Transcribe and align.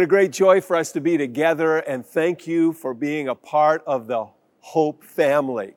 What 0.00 0.04
a 0.04 0.08
great 0.08 0.32
joy 0.32 0.62
for 0.62 0.76
us 0.76 0.92
to 0.92 1.00
be 1.02 1.18
together, 1.18 1.76
and 1.76 2.06
thank 2.06 2.46
you 2.46 2.72
for 2.72 2.94
being 2.94 3.28
a 3.28 3.34
part 3.34 3.84
of 3.86 4.06
the 4.06 4.28
Hope 4.60 5.04
family. 5.04 5.74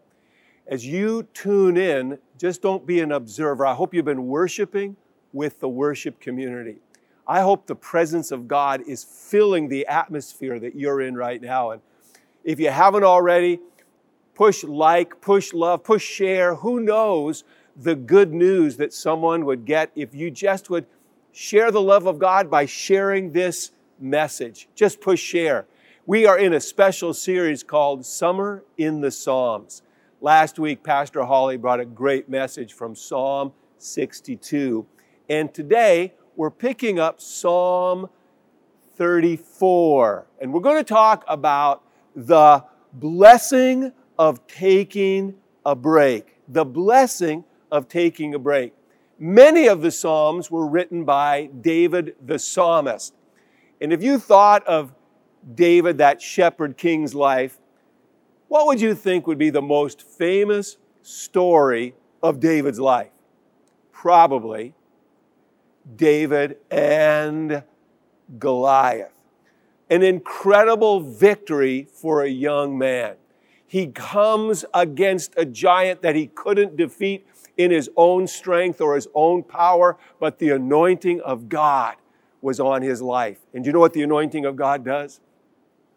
As 0.66 0.88
you 0.88 1.27
tune 1.34 1.76
in, 1.76 2.20
just 2.38 2.62
don't 2.62 2.88
be 2.88 3.02
an 3.02 3.12
observer. 3.12 3.66
I 3.66 3.73
hope 3.73 3.94
you've 3.94 4.05
been 4.05 4.27
worshiping 4.27 4.96
with 5.34 5.59
the 5.59 5.68
worship 5.68 6.22
community. 6.22 6.77
I 7.27 7.41
hope 7.41 7.68
the 7.68 7.76
presence 7.76 8.32
of 8.32 8.48
God 8.48 8.82
is 8.88 9.04
filling 9.04 9.68
the 9.68 9.86
atmosphere 9.88 10.58
that 10.58 10.74
you're 10.74 11.02
in 11.02 11.16
right 11.16 11.41
now. 11.41 11.71
And 11.71 11.82
if 12.46 12.62
you 12.62 12.70
haven't 12.70 13.04
already, 13.04 13.60
push 14.35 14.63
like, 14.63 15.20
push 15.20 15.51
love, 15.51 15.84
push 15.84 16.01
share. 16.05 16.55
Who 16.55 16.79
knows 16.79 17.44
the 17.76 17.96
good 17.96 18.34
news 18.34 18.77
that 18.77 18.94
someone 18.94 19.44
would 19.44 19.66
get 19.66 19.91
if 19.98 20.16
you 20.16 20.32
just 20.32 20.70
would 20.70 20.85
share 21.34 21.71
the 21.71 21.82
love 21.82 22.07
of 22.07 22.20
God 22.20 22.49
by 22.49 22.66
sharing 22.66 23.34
this 23.34 23.73
message. 23.99 24.68
Just 24.76 25.02
push 25.02 25.22
share. 25.22 25.66
We 26.05 26.26
are 26.26 26.38
in 26.38 26.54
a 26.54 26.60
special 26.60 27.13
series 27.13 27.63
called 27.63 28.05
Summer 28.05 28.63
in 28.77 29.02
the 29.02 29.12
Psalms. 29.12 29.82
Last 30.20 30.60
week, 30.60 30.84
Pastor 30.84 31.24
Holly 31.24 31.58
brought 31.58 31.80
a 31.80 31.85
great 31.85 32.30
message 32.30 32.74
from 32.74 32.96
Psalm 32.96 33.54
62. 33.77 34.85
And 35.30 35.54
today, 35.54 36.13
we're 36.35 36.52
picking 36.52 37.00
up 37.00 37.22
Psalm 37.22 38.10
34. 38.96 40.28
And 40.41 40.54
we're 40.54 40.62
going 40.62 40.78
to 40.78 40.84
talk 40.84 41.24
about 41.28 41.84
the 42.16 42.63
blessing 42.94 43.91
of 44.18 44.46
taking 44.48 45.35
a 45.66 45.76
break. 45.76 46.38
The 46.48 46.66
blessing 46.66 47.44
of 47.72 47.88
taking 47.88 48.34
a 48.34 48.40
break. 48.40 48.74
Many 49.18 49.68
of 49.68 49.82
the 49.82 49.91
Psalms 49.91 50.52
were 50.52 50.68
written 50.68 51.05
by 51.05 51.50
David 51.62 52.16
the 52.24 52.40
psalmist. 52.40 53.13
And 53.84 53.91
if 53.91 54.01
you 54.01 54.17
thought 54.17 54.65
of 54.65 54.95
David, 55.55 55.98
that 55.98 56.21
shepherd 56.21 56.77
king's 56.77 57.13
life, 57.13 57.59
what 58.48 58.65
would 58.65 58.79
you 58.79 58.95
think 58.95 59.27
would 59.27 59.37
be 59.37 59.49
the 59.49 59.62
most 59.62 60.01
famous 60.01 60.77
story 61.01 61.93
of 62.23 62.39
David's 62.39 62.79
life? 62.79 63.11
Probably 63.91 64.73
David 65.97 66.59
and 66.72 67.61
Goliath. 68.39 69.11
An 69.89 70.01
incredible 70.01 71.01
victory 71.01 71.85
for 71.91 72.23
a 72.23 72.29
young 72.29 72.78
man. 72.78 73.16
He 73.67 73.88
comes 73.88 74.63
against 74.73 75.34
a 75.35 75.44
giant 75.44 76.01
that 76.03 76.16
he 76.16 76.28
couldn't 76.28 76.78
defeat 76.78 77.28
in 77.57 77.69
his 77.69 77.89
own 77.97 78.27
strength 78.27 78.79
or 78.79 78.95
his 78.95 79.09
own 79.13 79.43
power, 79.43 79.97
but 80.22 80.39
the 80.39 80.51
anointing 80.51 81.19
of 81.19 81.49
God 81.49 81.97
was 82.43 82.59
on 82.59 82.81
his 82.81 83.01
life. 83.01 83.39
And 83.53 83.65
you 83.65 83.71
know 83.71 83.79
what 83.79 83.93
the 83.93 84.03
anointing 84.03 84.45
of 84.45 84.55
God 84.55 84.83
does? 84.83 85.21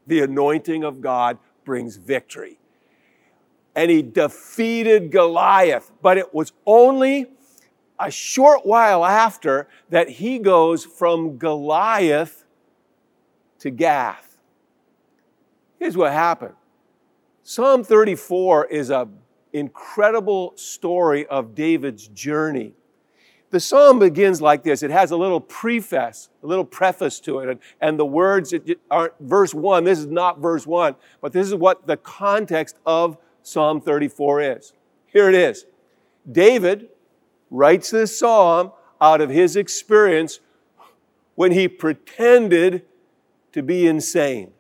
The 0.06 0.20
anointing 0.20 0.84
of 0.84 1.00
God 1.00 1.38
brings 1.64 1.96
victory. 1.96 2.58
And 3.74 3.90
he 3.90 4.00
defeated 4.00 5.10
Goliath, 5.10 5.92
but 6.00 6.16
it 6.16 6.32
was 6.32 6.52
only 6.64 7.26
a 7.98 8.10
short 8.10 8.64
while 8.64 9.04
after 9.04 9.68
that 9.90 10.08
he 10.08 10.38
goes 10.38 10.84
from 10.84 11.36
Goliath 11.36 12.44
to 13.58 13.70
Gath. 13.70 14.38
Here's 15.78 15.96
what 15.96 16.12
happened 16.12 16.54
Psalm 17.42 17.84
34 17.84 18.66
is 18.66 18.90
an 18.90 19.18
incredible 19.52 20.52
story 20.56 21.26
of 21.26 21.54
David's 21.54 22.08
journey. 22.08 22.74
The 23.50 23.60
psalm 23.60 23.98
begins 23.98 24.42
like 24.42 24.64
this. 24.64 24.82
It 24.82 24.90
has 24.90 25.12
a 25.12 25.16
little 25.16 25.40
preface, 25.40 26.28
a 26.42 26.46
little 26.46 26.64
preface 26.64 27.20
to 27.20 27.38
it. 27.38 27.48
And, 27.48 27.60
and 27.80 27.98
the 27.98 28.04
words 28.04 28.52
aren't 28.90 29.12
verse 29.20 29.54
one. 29.54 29.84
This 29.84 29.98
is 30.00 30.06
not 30.06 30.40
verse 30.40 30.66
one, 30.66 30.96
but 31.20 31.32
this 31.32 31.46
is 31.46 31.54
what 31.54 31.86
the 31.86 31.96
context 31.96 32.76
of 32.84 33.16
Psalm 33.42 33.80
34 33.80 34.40
is. 34.40 34.72
Here 35.06 35.28
it 35.28 35.34
is. 35.34 35.64
David, 36.30 36.88
writes 37.50 37.90
this 37.90 38.18
psalm 38.18 38.72
out 39.00 39.20
of 39.20 39.30
his 39.30 39.56
experience 39.56 40.40
when 41.34 41.52
he 41.52 41.68
pretended 41.68 42.82
to 43.52 43.62
be 43.62 43.86
insane, 43.86 44.52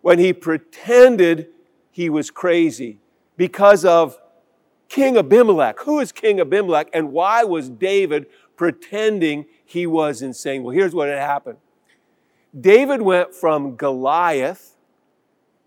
when 0.00 0.18
he 0.18 0.32
pretended 0.32 1.48
he 1.90 2.08
was 2.08 2.30
crazy 2.30 2.98
because 3.36 3.84
of 3.84 4.18
King 4.92 5.16
Abimelech. 5.16 5.80
Who 5.80 6.00
is 6.00 6.12
King 6.12 6.38
Abimelech 6.38 6.90
and 6.92 7.12
why 7.12 7.44
was 7.44 7.70
David 7.70 8.26
pretending 8.56 9.46
he 9.64 9.86
was 9.86 10.20
insane? 10.20 10.62
Well, 10.62 10.74
here's 10.74 10.94
what 10.94 11.08
had 11.08 11.18
happened 11.18 11.56
David 12.58 13.00
went 13.00 13.34
from 13.34 13.76
Goliath, 13.76 14.76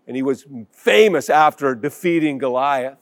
and 0.06 0.14
he 0.14 0.22
was 0.22 0.46
famous 0.70 1.28
after 1.28 1.74
defeating 1.74 2.38
Goliath. 2.38 2.98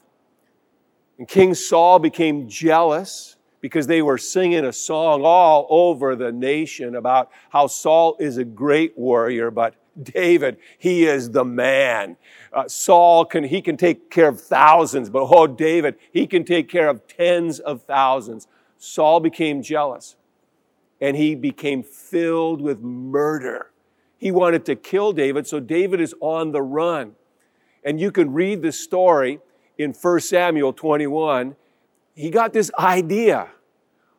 And 1.19 1.27
King 1.27 1.53
Saul 1.53 1.99
became 1.99 2.49
jealous 2.49 3.37
because 3.61 3.85
they 3.85 4.01
were 4.01 4.17
singing 4.17 4.65
a 4.65 4.73
song 4.73 5.21
all 5.23 5.67
over 5.69 6.15
the 6.15 6.31
nation 6.31 6.95
about 6.95 7.29
how 7.51 7.67
Saul 7.67 8.17
is 8.19 8.37
a 8.37 8.43
great 8.43 8.97
warrior, 8.97 9.51
but 9.51 9.75
David, 10.01 10.57
he 10.77 11.05
is 11.05 11.31
the 11.31 11.45
man. 11.45 12.17
Uh, 12.51 12.67
Saul 12.67 13.25
can, 13.25 13.43
he 13.43 13.61
can 13.61 13.77
take 13.77 14.09
care 14.09 14.27
of 14.27 14.41
thousands, 14.41 15.09
but 15.09 15.27
oh, 15.29 15.47
David, 15.47 15.95
he 16.11 16.27
can 16.27 16.43
take 16.43 16.69
care 16.69 16.89
of 16.89 17.07
tens 17.07 17.59
of 17.59 17.83
thousands. 17.83 18.47
Saul 18.77 19.19
became 19.19 19.61
jealous 19.61 20.15
and 20.99 21.15
he 21.15 21.35
became 21.35 21.83
filled 21.83 22.61
with 22.61 22.79
murder. 22.81 23.71
He 24.17 24.31
wanted 24.31 24.65
to 24.65 24.75
kill 24.75 25.13
David, 25.13 25.45
so 25.47 25.59
David 25.59 25.99
is 25.99 26.15
on 26.19 26.51
the 26.51 26.61
run. 26.61 27.13
And 27.83 27.99
you 27.99 28.11
can 28.11 28.33
read 28.33 28.61
the 28.61 28.71
story 28.71 29.39
in 29.77 29.93
1 29.93 30.19
Samuel 30.21 30.73
21. 30.73 31.55
He 32.15 32.29
got 32.29 32.53
this 32.53 32.71
idea 32.79 33.49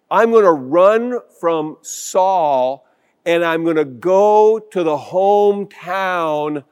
I'm 0.08 0.30
going 0.30 0.44
to 0.44 0.52
run 0.52 1.18
from 1.40 1.78
Saul 1.82 2.85
and 3.26 3.44
I'm 3.44 3.64
going 3.64 3.76
to 3.76 3.84
go 3.84 4.58
to 4.58 4.82
the 4.82 4.96
hometown 4.96 6.64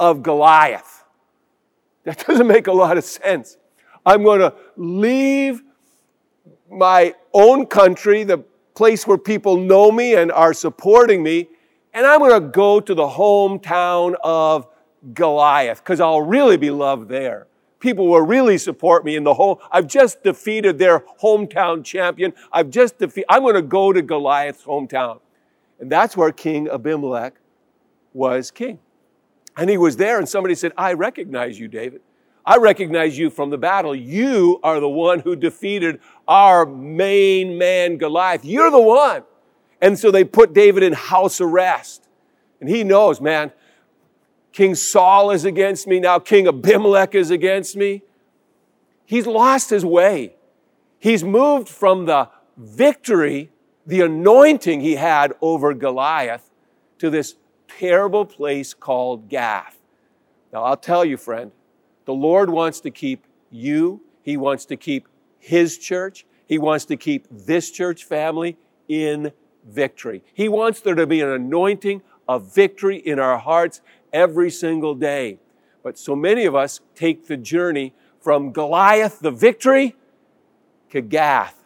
of 0.00 0.22
Goliath. 0.22 1.04
That 2.04 2.18
doesn't 2.26 2.46
make 2.46 2.66
a 2.66 2.72
lot 2.72 2.98
of 2.98 3.04
sense. 3.04 3.58
I'm 4.04 4.24
going 4.24 4.40
to 4.40 4.54
leave 4.76 5.62
my 6.70 7.14
own 7.32 7.66
country, 7.66 8.24
the 8.24 8.38
place 8.74 9.06
where 9.06 9.18
people 9.18 9.58
know 9.58 9.92
me 9.92 10.14
and 10.16 10.32
are 10.32 10.54
supporting 10.54 11.22
me, 11.22 11.48
and 11.92 12.06
I'm 12.06 12.20
going 12.20 12.42
to 12.42 12.48
go 12.48 12.80
to 12.80 12.94
the 12.94 13.06
hometown 13.06 14.14
of 14.24 14.66
Goliath 15.12 15.84
because 15.84 16.00
I'll 16.00 16.22
really 16.22 16.56
be 16.56 16.70
loved 16.70 17.08
there 17.08 17.46
people 17.82 18.06
will 18.06 18.22
really 18.22 18.56
support 18.56 19.04
me 19.04 19.16
in 19.16 19.24
the 19.24 19.34
whole. 19.34 19.60
I've 19.70 19.88
just 19.88 20.22
defeated 20.22 20.78
their 20.78 21.00
hometown 21.20 21.84
champion. 21.84 22.32
I've 22.52 22.70
just 22.70 22.96
defeated, 22.96 23.26
I'm 23.28 23.42
going 23.42 23.56
to 23.56 23.62
go 23.62 23.92
to 23.92 24.00
Goliath's 24.00 24.62
hometown. 24.62 25.18
And 25.82 25.90
that's 25.90 26.16
where 26.16 26.30
King 26.30 26.68
Abimelech 26.68 27.34
was 28.12 28.52
king. 28.52 28.78
And 29.56 29.68
he 29.68 29.76
was 29.76 29.96
there, 29.96 30.16
and 30.16 30.28
somebody 30.28 30.54
said, 30.54 30.70
I 30.78 30.92
recognize 30.92 31.58
you, 31.58 31.66
David. 31.66 32.02
I 32.46 32.58
recognize 32.58 33.18
you 33.18 33.30
from 33.30 33.50
the 33.50 33.58
battle. 33.58 33.92
You 33.92 34.60
are 34.62 34.78
the 34.78 34.88
one 34.88 35.18
who 35.18 35.34
defeated 35.34 35.98
our 36.28 36.64
main 36.64 37.58
man, 37.58 37.96
Goliath. 37.96 38.44
You're 38.44 38.70
the 38.70 38.80
one. 38.80 39.24
And 39.80 39.98
so 39.98 40.12
they 40.12 40.22
put 40.22 40.54
David 40.54 40.84
in 40.84 40.92
house 40.92 41.40
arrest. 41.40 42.06
And 42.60 42.68
he 42.68 42.84
knows, 42.84 43.20
man, 43.20 43.50
King 44.52 44.76
Saul 44.76 45.32
is 45.32 45.44
against 45.44 45.88
me. 45.88 45.98
Now 45.98 46.20
King 46.20 46.46
Abimelech 46.46 47.16
is 47.16 47.32
against 47.32 47.74
me. 47.74 48.02
He's 49.04 49.26
lost 49.26 49.70
his 49.70 49.84
way. 49.84 50.36
He's 51.00 51.24
moved 51.24 51.68
from 51.68 52.06
the 52.06 52.28
victory, 52.56 53.50
the 53.86 54.00
anointing 54.00 54.80
he 54.80 54.96
had 54.96 55.34
over 55.40 55.74
Goliath, 55.74 56.50
to 56.98 57.10
this 57.10 57.34
terrible 57.66 58.24
place 58.24 58.74
called 58.74 59.28
Gath. 59.28 59.76
Now, 60.52 60.62
I'll 60.62 60.76
tell 60.76 61.04
you, 61.04 61.16
friend, 61.16 61.50
the 62.04 62.14
Lord 62.14 62.48
wants 62.48 62.80
to 62.82 62.92
keep 62.92 63.26
you, 63.50 64.02
He 64.22 64.36
wants 64.36 64.64
to 64.66 64.76
keep 64.76 65.08
His 65.40 65.78
church, 65.78 66.24
He 66.46 66.58
wants 66.58 66.84
to 66.86 66.96
keep 66.96 67.26
this 67.28 67.72
church 67.72 68.04
family 68.04 68.56
in 68.86 69.32
victory. 69.66 70.22
He 70.32 70.48
wants 70.48 70.80
there 70.80 70.94
to 70.94 71.06
be 71.08 71.20
an 71.22 71.28
anointing 71.28 72.02
of 72.28 72.54
victory 72.54 72.98
in 72.98 73.18
our 73.18 73.38
hearts 73.38 73.80
every 74.12 74.50
single 74.50 74.94
day. 74.94 75.38
But 75.82 75.98
so 75.98 76.14
many 76.14 76.44
of 76.44 76.54
us 76.54 76.80
take 76.94 77.26
the 77.26 77.36
journey 77.36 77.94
from 78.20 78.52
Goliath, 78.52 79.18
the 79.18 79.32
victory, 79.32 79.96
to 80.90 81.00
Gath. 81.00 81.61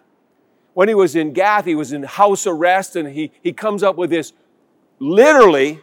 When 0.76 0.88
he 0.88 0.94
was 0.94 1.16
in 1.16 1.32
Gath, 1.32 1.64
he 1.64 1.74
was 1.74 1.94
in 1.94 2.02
house 2.02 2.46
arrest, 2.46 2.96
and 2.96 3.08
he, 3.08 3.32
he 3.40 3.50
comes 3.50 3.82
up 3.82 3.96
with 3.96 4.10
this 4.10 4.34
literally 4.98 5.80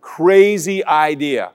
crazy 0.00 0.84
idea. 0.84 1.50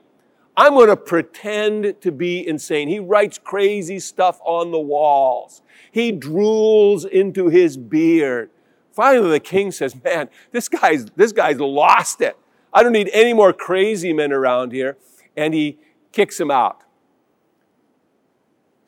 I'm 0.54 0.74
going 0.74 0.88
to 0.88 0.96
pretend 0.96 1.98
to 2.02 2.12
be 2.12 2.46
insane. 2.46 2.88
He 2.88 2.98
writes 2.98 3.38
crazy 3.42 3.98
stuff 3.98 4.38
on 4.44 4.70
the 4.70 4.78
walls. 4.78 5.62
He 5.90 6.12
drools 6.12 7.08
into 7.08 7.48
his 7.48 7.78
beard. 7.78 8.50
Finally, 8.92 9.30
the 9.30 9.40
king 9.40 9.72
says, 9.72 9.96
Man, 10.04 10.28
this 10.52 10.68
guy's, 10.68 11.06
this 11.16 11.32
guy's 11.32 11.58
lost 11.58 12.20
it. 12.20 12.36
I 12.70 12.82
don't 12.82 12.92
need 12.92 13.08
any 13.14 13.32
more 13.32 13.54
crazy 13.54 14.12
men 14.12 14.30
around 14.30 14.72
here. 14.72 14.98
And 15.34 15.54
he 15.54 15.78
kicks 16.12 16.38
him 16.38 16.50
out. 16.50 16.82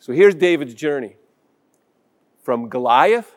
So 0.01 0.13
here's 0.13 0.35
David's 0.35 0.75
journey 0.75 1.17
from 2.43 2.69
Goliath 2.69 3.37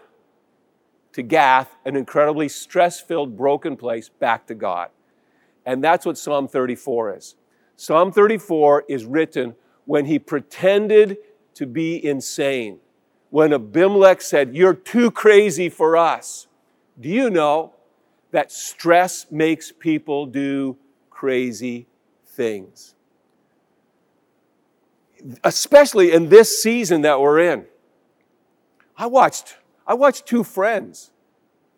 to 1.13 1.21
Gath, 1.21 1.75
an 1.85 1.95
incredibly 1.95 2.49
stress 2.49 2.99
filled, 2.99 3.37
broken 3.37 3.77
place, 3.77 4.09
back 4.09 4.47
to 4.47 4.55
God. 4.55 4.89
And 5.65 5.83
that's 5.83 6.05
what 6.05 6.17
Psalm 6.17 6.47
34 6.47 7.17
is. 7.17 7.35
Psalm 7.75 8.11
34 8.11 8.85
is 8.89 9.05
written 9.05 9.55
when 9.85 10.05
he 10.05 10.19
pretended 10.19 11.17
to 11.55 11.65
be 11.65 12.03
insane. 12.03 12.79
When 13.29 13.53
Abimelech 13.53 14.21
said, 14.21 14.55
You're 14.55 14.73
too 14.73 15.11
crazy 15.11 15.69
for 15.69 15.97
us. 15.97 16.47
Do 16.99 17.09
you 17.09 17.29
know 17.29 17.73
that 18.31 18.51
stress 18.51 19.31
makes 19.31 19.71
people 19.71 20.25
do 20.25 20.77
crazy 21.09 21.87
things? 22.25 22.95
Especially 25.43 26.11
in 26.11 26.29
this 26.29 26.61
season 26.61 27.01
that 27.01 27.19
we're 27.19 27.39
in. 27.39 27.65
I 28.97 29.07
watched, 29.07 29.57
I 29.85 29.93
watched 29.93 30.25
two 30.25 30.43
friends 30.43 31.11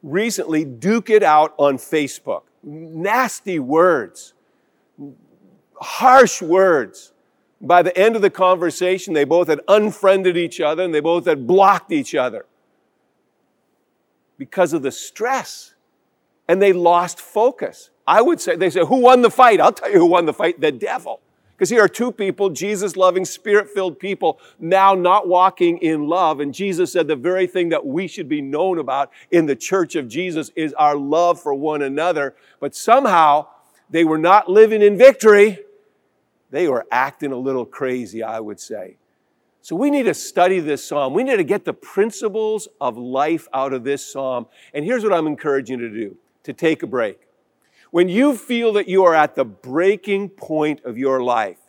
recently 0.06 0.64
duke 0.64 1.10
it 1.10 1.24
out 1.24 1.54
on 1.58 1.78
Facebook. 1.78 2.44
Nasty 2.64 3.60
words, 3.60 4.34
harsh 5.82 6.42
words. 6.42 7.12
By 7.62 7.82
the 7.82 7.98
end 7.98 8.16
of 8.16 8.22
the 8.22 8.30
conversation, 8.30 9.14
they 9.14 9.24
both 9.24 9.48
had 9.48 9.62
unfriended 9.68 10.38
each 10.38 10.62
other 10.62 10.84
and 10.84 10.94
they 10.94 11.00
both 11.00 11.26
had 11.26 11.48
blocked 11.48 11.92
each 11.92 12.14
other 12.14 12.46
because 14.38 14.74
of 14.74 14.84
the 14.84 14.92
stress. 14.92 15.74
And 16.48 16.62
they 16.62 16.74
lost 16.74 17.20
focus. 17.20 17.90
I 18.06 18.22
would 18.22 18.40
say, 18.40 18.56
they 18.56 18.70
say, 18.70 18.86
who 18.86 18.98
won 18.98 19.24
the 19.24 19.32
fight? 19.32 19.60
I'll 19.60 19.72
tell 19.72 19.92
you 19.92 19.98
who 19.98 20.06
won 20.06 20.28
the 20.28 20.34
fight 20.34 20.62
the 20.62 20.72
devil. 20.72 21.22
Because 21.56 21.70
here 21.70 21.82
are 21.82 21.88
two 21.88 22.12
people, 22.12 22.50
Jesus 22.50 22.98
loving, 22.98 23.24
spirit 23.24 23.70
filled 23.70 23.98
people, 23.98 24.40
now 24.60 24.94
not 24.94 25.28
walking 25.28 25.78
in 25.78 26.08
love. 26.08 26.42
And 26.42 26.54
Jesus 26.54 26.92
said 26.92 27.08
the 27.08 27.16
very 27.16 27.48
thing 27.48 27.70
that 27.70 27.86
we 27.86 28.08
should 28.08 28.28
be 28.28 28.42
known 28.42 28.78
about 28.78 29.10
in 29.32 29.46
the 29.46 29.56
church 29.56 29.96
of 29.96 30.10
Jesus 30.10 30.52
is 30.58 30.74
our 30.74 30.98
love 30.98 31.42
for 31.42 31.54
one 31.54 31.82
another. 31.82 32.36
But 32.60 32.76
somehow 32.76 33.48
they 33.90 34.04
were 34.04 34.18
not 34.18 34.50
living 34.50 34.82
in 34.82 34.98
victory. 34.98 35.60
They 36.52 36.68
were 36.68 36.86
acting 36.92 37.32
a 37.32 37.38
little 37.38 37.66
crazy, 37.66 38.22
I 38.22 38.42
would 38.42 38.60
say. 38.60 38.98
So 39.62 39.78
we 39.78 39.90
need 39.90 40.04
to 40.04 40.14
study 40.14 40.60
this 40.60 40.86
psalm. 40.86 41.14
We 41.14 41.24
need 41.24 41.38
to 41.38 41.44
get 41.44 41.64
the 41.64 41.74
principles 41.74 42.68
of 42.82 42.98
life 42.98 43.48
out 43.54 43.72
of 43.72 43.84
this 43.86 44.06
psalm. 44.06 44.48
And 44.74 44.84
here's 44.84 45.04
what 45.04 45.14
I'm 45.14 45.26
encouraging 45.26 45.80
you 45.80 45.90
to 45.90 45.96
do 45.96 46.18
to 46.44 46.54
take 46.54 46.84
a 46.84 46.88
break. 46.88 47.25
When 47.92 48.10
you 48.10 48.36
feel 48.36 48.74
that 48.74 48.88
you 48.88 49.04
are 49.04 49.16
at 49.16 49.36
the 49.36 49.46
breaking 49.46 50.30
point 50.30 50.84
of 50.84 50.98
your 50.98 51.24
life, 51.24 51.60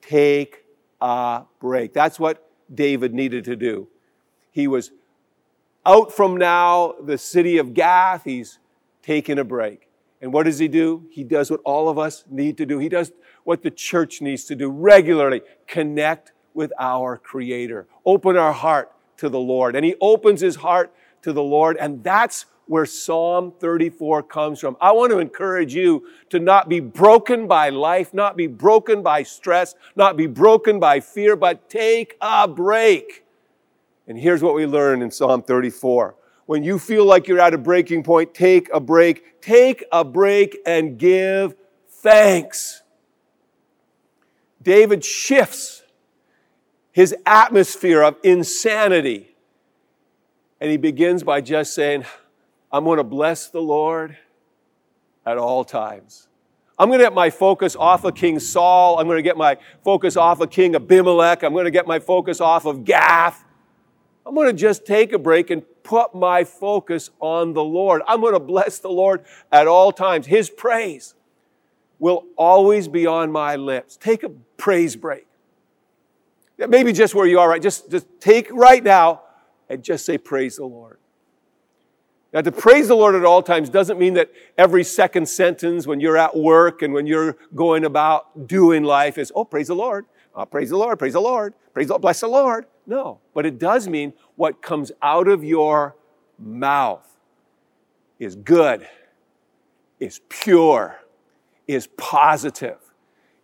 take 0.00 0.64
a 1.00 1.42
break. 1.60 1.92
That's 1.92 2.20
what 2.20 2.48
David 2.72 3.12
needed 3.12 3.44
to 3.44 3.56
do. 3.56 3.88
He 4.50 4.68
was 4.68 4.92
out 5.84 6.12
from 6.12 6.36
now 6.36 6.94
the 7.02 7.18
city 7.18 7.58
of 7.58 7.74
Gath. 7.74 8.24
He's 8.24 8.58
taking 9.02 9.38
a 9.38 9.44
break. 9.44 9.88
And 10.20 10.32
what 10.32 10.44
does 10.44 10.58
he 10.58 10.68
do? 10.68 11.06
He 11.10 11.24
does 11.24 11.50
what 11.50 11.60
all 11.64 11.88
of 11.88 11.98
us 11.98 12.24
need 12.30 12.56
to 12.58 12.66
do. 12.66 12.78
He 12.78 12.88
does 12.88 13.12
what 13.44 13.62
the 13.62 13.70
church 13.70 14.20
needs 14.20 14.44
to 14.46 14.56
do 14.56 14.70
regularly 14.70 15.42
connect 15.66 16.32
with 16.54 16.72
our 16.78 17.18
Creator, 17.18 17.86
open 18.04 18.36
our 18.36 18.52
heart 18.52 18.90
to 19.18 19.28
the 19.28 19.38
Lord. 19.38 19.76
And 19.76 19.84
he 19.84 19.94
opens 20.00 20.40
his 20.40 20.56
heart 20.56 20.92
to 21.22 21.32
the 21.32 21.42
Lord, 21.42 21.76
and 21.76 22.02
that's 22.02 22.46
where 22.66 22.86
Psalm 22.86 23.52
34 23.58 24.24
comes 24.24 24.60
from. 24.60 24.76
I 24.80 24.92
want 24.92 25.12
to 25.12 25.18
encourage 25.18 25.74
you 25.74 26.08
to 26.30 26.38
not 26.38 26.68
be 26.68 26.80
broken 26.80 27.46
by 27.46 27.68
life, 27.68 28.12
not 28.12 28.36
be 28.36 28.46
broken 28.46 29.02
by 29.02 29.22
stress, 29.22 29.74
not 29.94 30.16
be 30.16 30.26
broken 30.26 30.80
by 30.80 31.00
fear, 31.00 31.36
but 31.36 31.70
take 31.70 32.16
a 32.20 32.48
break. 32.48 33.24
And 34.08 34.18
here's 34.18 34.42
what 34.42 34.54
we 34.54 34.66
learn 34.66 35.02
in 35.02 35.10
Psalm 35.10 35.42
34. 35.42 36.16
When 36.46 36.62
you 36.62 36.78
feel 36.78 37.04
like 37.04 37.26
you're 37.26 37.40
at 37.40 37.54
a 37.54 37.58
breaking 37.58 38.04
point, 38.04 38.34
take 38.34 38.68
a 38.72 38.80
break. 38.80 39.40
Take 39.40 39.84
a 39.90 40.04
break 40.04 40.58
and 40.64 40.98
give 40.98 41.54
thanks. 41.88 42.82
David 44.62 45.04
shifts 45.04 45.82
his 46.92 47.14
atmosphere 47.24 48.02
of 48.02 48.16
insanity. 48.22 49.36
And 50.60 50.70
he 50.70 50.76
begins 50.76 51.22
by 51.22 51.40
just 51.40 51.74
saying, 51.74 52.04
I'm 52.76 52.84
going 52.84 52.98
to 52.98 53.04
bless 53.04 53.48
the 53.48 53.62
Lord 53.62 54.18
at 55.24 55.38
all 55.38 55.64
times. 55.64 56.28
I'm 56.78 56.90
going 56.90 56.98
to 56.98 57.06
get 57.06 57.14
my 57.14 57.30
focus 57.30 57.74
off 57.74 58.04
of 58.04 58.14
King 58.14 58.38
Saul. 58.38 58.98
I'm 58.98 59.06
going 59.06 59.16
to 59.16 59.22
get 59.22 59.38
my 59.38 59.56
focus 59.82 60.14
off 60.14 60.40
of 60.40 60.50
King 60.50 60.74
Abimelech. 60.74 61.42
I'm 61.42 61.54
going 61.54 61.64
to 61.64 61.70
get 61.70 61.86
my 61.86 61.98
focus 61.98 62.38
off 62.38 62.66
of 62.66 62.84
Gath. 62.84 63.42
I'm 64.26 64.34
going 64.34 64.48
to 64.48 64.52
just 64.52 64.84
take 64.84 65.14
a 65.14 65.18
break 65.18 65.48
and 65.48 65.62
put 65.84 66.14
my 66.14 66.44
focus 66.44 67.08
on 67.18 67.54
the 67.54 67.64
Lord. 67.64 68.02
I'm 68.06 68.20
going 68.20 68.34
to 68.34 68.40
bless 68.40 68.78
the 68.78 68.90
Lord 68.90 69.24
at 69.50 69.66
all 69.66 69.90
times. 69.90 70.26
His 70.26 70.50
praise 70.50 71.14
will 71.98 72.26
always 72.36 72.88
be 72.88 73.06
on 73.06 73.32
my 73.32 73.56
lips. 73.56 73.96
Take 73.96 74.22
a 74.22 74.28
praise 74.58 74.96
break. 74.96 75.26
Maybe 76.58 76.92
just 76.92 77.14
where 77.14 77.26
you 77.26 77.38
are, 77.38 77.48
right? 77.48 77.62
Just, 77.62 77.90
just 77.90 78.06
take 78.20 78.50
right 78.52 78.84
now 78.84 79.22
and 79.70 79.82
just 79.82 80.04
say, 80.04 80.18
Praise 80.18 80.56
the 80.56 80.66
Lord. 80.66 80.98
Now, 82.36 82.42
to 82.42 82.52
praise 82.52 82.88
the 82.88 82.94
Lord 82.94 83.14
at 83.14 83.24
all 83.24 83.42
times 83.42 83.70
doesn't 83.70 83.98
mean 83.98 84.12
that 84.12 84.30
every 84.58 84.84
second 84.84 85.26
sentence 85.26 85.86
when 85.86 86.00
you're 86.00 86.18
at 86.18 86.36
work 86.36 86.82
and 86.82 86.92
when 86.92 87.06
you're 87.06 87.38
going 87.54 87.86
about 87.86 88.46
doing 88.46 88.84
life 88.84 89.16
is, 89.16 89.32
oh, 89.34 89.46
praise 89.46 89.68
the 89.68 89.74
Lord. 89.74 90.04
Oh, 90.34 90.44
praise 90.44 90.68
the 90.68 90.76
Lord, 90.76 90.98
praise 90.98 91.14
the 91.14 91.20
Lord, 91.22 91.54
praise 91.72 91.86
the 91.86 91.94
Lord, 91.94 92.02
bless 92.02 92.20
the 92.20 92.28
Lord. 92.28 92.66
No, 92.86 93.20
but 93.32 93.46
it 93.46 93.58
does 93.58 93.88
mean 93.88 94.12
what 94.34 94.60
comes 94.60 94.92
out 95.00 95.28
of 95.28 95.44
your 95.44 95.96
mouth 96.38 97.08
is 98.18 98.36
good, 98.36 98.86
is 99.98 100.20
pure, 100.28 101.00
is 101.66 101.86
positive. 101.96 102.76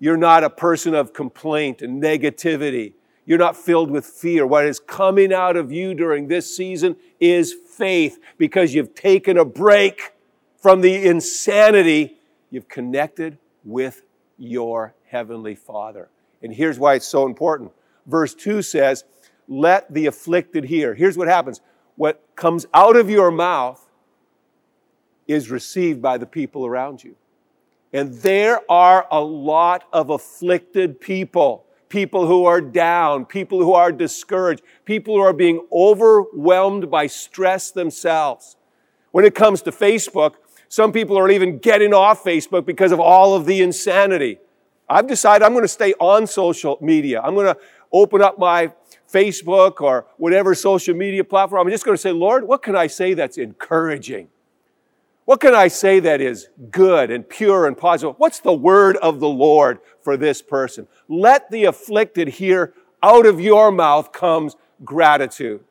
You're 0.01 0.19
not 0.19 0.45
a 0.45 0.51
person 0.51 0.95
of 0.95 1.15
complaint 1.15 1.81
and 1.81 2.03
negativity. 2.03 2.93
You're 3.25 3.39
not 3.39 3.57
filled 3.57 3.91
with 3.91 4.05
fear. 4.05 4.47
What 4.47 4.67
is 4.67 4.81
coming 4.81 5.33
out 5.33 5.57
of 5.57 5.71
you 5.71 5.95
during 5.95 6.29
this 6.29 6.55
season 6.57 6.97
is 7.21 7.53
faith 7.53 8.19
because 8.37 8.75
you've 8.75 8.95
taken 8.95 9.39
a 9.39 9.45
break 9.45 10.13
from 10.61 10.81
the 10.81 11.07
insanity. 11.07 12.19
You've 12.51 12.69
connected 12.69 13.39
with 13.65 14.03
your 14.39 14.95
heavenly 15.07 15.55
Father. 15.55 16.09
And 16.43 16.53
here's 16.53 16.79
why 16.79 16.95
it's 16.95 17.07
so 17.07 17.27
important. 17.27 17.71
Verse 18.07 18.35
2 18.35 18.63
says, 18.63 19.05
Let 19.47 19.93
the 19.93 20.07
afflicted 20.07 20.65
hear. 20.65 20.95
Here's 20.95 21.17
what 21.17 21.29
happens 21.29 21.61
what 21.97 22.25
comes 22.35 22.67
out 22.75 22.97
of 22.97 23.11
your 23.11 23.31
mouth 23.31 23.89
is 25.29 25.51
received 25.51 26.03
by 26.03 26.19
the 26.19 26.27
people 26.27 26.67
around 26.67 27.05
you. 27.05 27.15
And 27.93 28.15
there 28.15 28.61
are 28.71 29.07
a 29.11 29.21
lot 29.21 29.85
of 29.93 30.11
afflicted 30.11 31.01
people 31.01 31.67
people 31.93 32.27
who 32.27 32.47
are 32.47 32.63
down, 32.63 33.27
people 33.27 33.59
who 33.59 33.75
are 33.75 33.93
discouraged, 33.93 34.63
people 34.87 35.15
who 35.15 35.21
are 35.21 35.35
being 35.35 35.61
overwhelmed 35.71 36.91
by 36.91 37.07
stress 37.07 37.71
themselves. 37.71 38.57
When 39.11 39.27
it 39.27 39.35
comes 39.35 39.61
to 39.63 39.71
Facebook, 39.71 40.37
some 40.71 40.91
people 40.91 41.19
are 41.19 41.29
even 41.29 41.59
getting 41.59 41.93
off 41.93 42.25
Facebook 42.25 42.65
because 42.65 42.93
of 42.93 42.99
all 42.99 43.35
of 43.35 43.45
the 43.45 43.61
insanity. 43.61 44.39
I've 44.89 45.07
decided 45.07 45.45
I'm 45.45 45.53
going 45.53 45.65
to 45.65 45.69
stay 45.69 45.93
on 46.01 46.27
social 46.27 46.79
media. 46.81 47.21
I'm 47.21 47.35
going 47.35 47.55
to 47.55 47.61
open 47.93 48.23
up 48.23 48.39
my 48.39 48.73
Facebook 49.13 49.83
or 49.83 50.07
whatever 50.17 50.55
social 50.55 50.95
media 50.95 51.23
platform. 51.25 51.67
I'm 51.67 51.71
just 51.71 51.85
going 51.85 51.97
to 51.97 52.01
say, 52.01 52.13
Lord, 52.13 52.49
what 52.49 52.63
can 52.63 52.75
I 52.75 52.87
say 52.87 53.13
that's 53.13 53.37
encouraging? 53.37 54.29
What 55.25 55.41
can 55.41 55.55
I 55.55 55.69
say 55.69 56.01
that 56.01 56.21
is 56.21 56.49
good 56.71 57.11
and 57.11 57.29
pure 57.29 57.67
and 57.67 57.79
positive? 57.79 58.17
What's 58.19 58.41
the 58.41 58.53
word 58.53 58.97
of 58.97 59.21
the 59.21 59.29
Lord 59.29 59.79
for 60.01 60.17
this 60.17 60.43
person? 60.43 60.89
Let 61.09 61.51
the 61.51 61.65
afflicted 61.65 62.29
hear 62.29 62.75
out 63.03 63.27
of 63.27 63.41
your 63.41 63.71
mouth 63.71 64.13
comes 64.13 64.57
gratitude. 64.85 65.63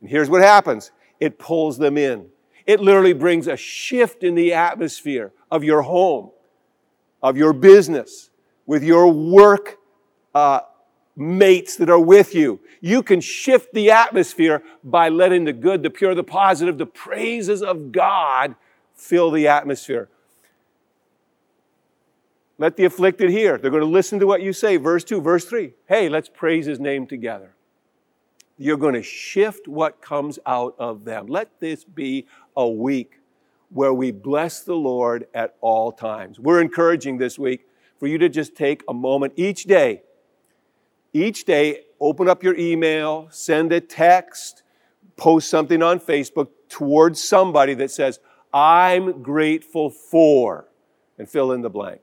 And 0.00 0.10
here's 0.10 0.28
what 0.28 0.42
happens 0.42 0.90
it 1.18 1.38
pulls 1.38 1.78
them 1.78 1.96
in. 1.96 2.26
It 2.66 2.80
literally 2.80 3.12
brings 3.12 3.46
a 3.46 3.56
shift 3.56 4.22
in 4.22 4.34
the 4.34 4.52
atmosphere 4.52 5.32
of 5.50 5.64
your 5.64 5.82
home, 5.82 6.30
of 7.22 7.36
your 7.36 7.52
business, 7.52 8.30
with 8.66 8.82
your 8.82 9.10
work 9.10 9.78
uh, 10.34 10.60
mates 11.16 11.76
that 11.76 11.88
are 11.88 12.00
with 12.00 12.34
you. 12.34 12.60
You 12.80 13.02
can 13.02 13.20
shift 13.20 13.72
the 13.72 13.90
atmosphere 13.90 14.62
by 14.82 15.08
letting 15.08 15.44
the 15.44 15.52
good, 15.52 15.82
the 15.82 15.90
pure, 15.90 16.14
the 16.14 16.24
positive, 16.24 16.76
the 16.76 16.86
praises 16.86 17.62
of 17.62 17.92
God 17.92 18.56
fill 19.04 19.30
the 19.30 19.46
atmosphere. 19.48 20.08
Let 22.56 22.76
the 22.76 22.84
afflicted 22.84 23.30
hear. 23.30 23.58
They're 23.58 23.70
going 23.70 23.82
to 23.82 23.88
listen 23.88 24.18
to 24.20 24.26
what 24.26 24.40
you 24.40 24.52
say. 24.52 24.76
Verse 24.76 25.04
2, 25.04 25.20
verse 25.20 25.44
3. 25.44 25.74
Hey, 25.86 26.08
let's 26.08 26.28
praise 26.28 26.66
his 26.66 26.80
name 26.80 27.06
together. 27.06 27.54
You're 28.56 28.76
going 28.76 28.94
to 28.94 29.02
shift 29.02 29.66
what 29.66 30.00
comes 30.00 30.38
out 30.46 30.76
of 30.78 31.04
them. 31.04 31.26
Let 31.26 31.60
this 31.60 31.84
be 31.84 32.26
a 32.56 32.68
week 32.68 33.20
where 33.70 33.92
we 33.92 34.12
bless 34.12 34.60
the 34.60 34.76
Lord 34.76 35.26
at 35.34 35.56
all 35.60 35.90
times. 35.90 36.38
We're 36.38 36.60
encouraging 36.60 37.18
this 37.18 37.38
week 37.38 37.66
for 37.98 38.06
you 38.06 38.18
to 38.18 38.28
just 38.28 38.54
take 38.54 38.84
a 38.88 38.94
moment 38.94 39.32
each 39.36 39.64
day. 39.64 40.02
Each 41.12 41.44
day, 41.44 41.80
open 42.00 42.28
up 42.28 42.42
your 42.42 42.56
email, 42.56 43.28
send 43.30 43.72
a 43.72 43.80
text, 43.80 44.62
post 45.16 45.50
something 45.50 45.82
on 45.82 45.98
Facebook 45.98 46.48
towards 46.68 47.22
somebody 47.22 47.74
that 47.74 47.90
says, 47.90 48.20
I'm 48.54 49.20
grateful 49.20 49.90
for, 49.90 50.68
and 51.18 51.28
fill 51.28 51.50
in 51.50 51.62
the 51.62 51.68
blank. 51.68 52.00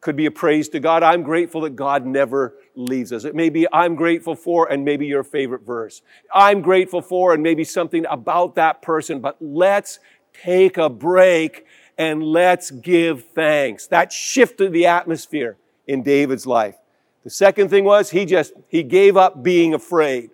Could 0.00 0.14
be 0.14 0.26
a 0.26 0.30
praise 0.30 0.68
to 0.68 0.78
God. 0.78 1.02
I'm 1.02 1.24
grateful 1.24 1.62
that 1.62 1.74
God 1.74 2.06
never 2.06 2.54
leaves 2.76 3.12
us. 3.12 3.24
It 3.24 3.34
may 3.34 3.48
be 3.48 3.66
I'm 3.72 3.96
grateful 3.96 4.36
for, 4.36 4.70
and 4.70 4.84
maybe 4.84 5.06
your 5.06 5.24
favorite 5.24 5.62
verse. 5.66 6.00
I'm 6.32 6.62
grateful 6.62 7.02
for, 7.02 7.34
and 7.34 7.42
maybe 7.42 7.64
something 7.64 8.06
about 8.08 8.54
that 8.54 8.82
person, 8.82 9.18
but 9.18 9.36
let's 9.40 9.98
take 10.32 10.76
a 10.76 10.88
break 10.88 11.66
and 11.98 12.22
let's 12.22 12.70
give 12.70 13.24
thanks. 13.34 13.88
That 13.88 14.12
shifted 14.12 14.72
the 14.72 14.86
atmosphere 14.86 15.56
in 15.88 16.04
David's 16.04 16.46
life. 16.46 16.76
The 17.24 17.30
second 17.30 17.70
thing 17.70 17.82
was 17.82 18.10
he 18.10 18.26
just, 18.26 18.52
he 18.68 18.84
gave 18.84 19.16
up 19.16 19.42
being 19.42 19.74
afraid. 19.74 20.30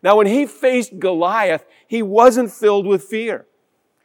Now, 0.00 0.16
when 0.16 0.28
he 0.28 0.46
faced 0.46 1.00
Goliath, 1.00 1.64
he 1.88 2.02
wasn't 2.02 2.52
filled 2.52 2.86
with 2.86 3.02
fear. 3.02 3.46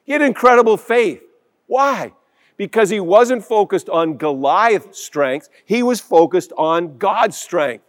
He 0.03 0.13
had 0.13 0.21
incredible 0.21 0.77
faith. 0.77 1.21
Why? 1.67 2.13
Because 2.57 2.89
he 2.89 2.99
wasn't 2.99 3.43
focused 3.43 3.89
on 3.89 4.17
Goliath's 4.17 4.99
strength, 4.99 5.49
he 5.65 5.83
was 5.83 5.99
focused 5.99 6.51
on 6.57 6.97
God's 6.97 7.37
strength. 7.37 7.83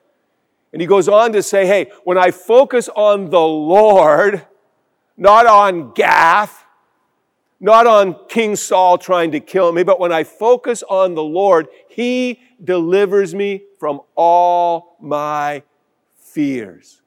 And 0.72 0.80
he 0.80 0.86
goes 0.86 1.08
on 1.08 1.32
to 1.32 1.42
say, 1.42 1.66
hey, 1.66 1.92
when 2.02 2.18
I 2.18 2.32
focus 2.32 2.88
on 2.88 3.30
the 3.30 3.40
Lord, 3.40 4.44
not 5.16 5.46
on 5.46 5.92
Gath, 5.92 6.64
not 7.60 7.86
on 7.86 8.16
King 8.28 8.56
Saul 8.56 8.98
trying 8.98 9.30
to 9.32 9.40
kill 9.40 9.72
me, 9.72 9.84
but 9.84 10.00
when 10.00 10.12
I 10.12 10.24
focus 10.24 10.82
on 10.82 11.14
the 11.14 11.22
Lord, 11.22 11.68
he 11.88 12.40
delivers 12.62 13.34
me 13.34 13.62
from 13.78 14.00
all 14.16 14.96
my 15.00 15.62
fears. 16.18 17.00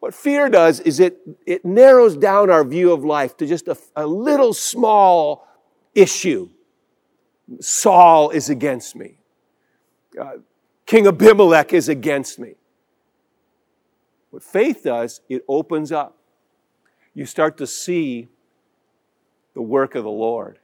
What 0.00 0.14
fear 0.14 0.48
does 0.48 0.80
is 0.80 0.98
it, 0.98 1.18
it 1.46 1.64
narrows 1.64 2.16
down 2.16 2.50
our 2.50 2.64
view 2.64 2.92
of 2.92 3.04
life 3.04 3.36
to 3.36 3.46
just 3.46 3.68
a, 3.68 3.76
a 3.94 4.06
little 4.06 4.54
small 4.54 5.46
issue. 5.94 6.48
Saul 7.60 8.30
is 8.30 8.48
against 8.48 8.96
me. 8.96 9.18
Uh, 10.18 10.38
King 10.86 11.06
Abimelech 11.06 11.72
is 11.74 11.88
against 11.88 12.38
me. 12.38 12.54
What 14.30 14.42
faith 14.42 14.82
does, 14.84 15.20
it 15.28 15.44
opens 15.46 15.92
up. 15.92 16.16
You 17.12 17.26
start 17.26 17.58
to 17.58 17.66
see 17.66 18.28
the 19.54 19.62
work 19.62 19.94
of 19.94 20.04
the 20.04 20.10
Lord. 20.10 20.58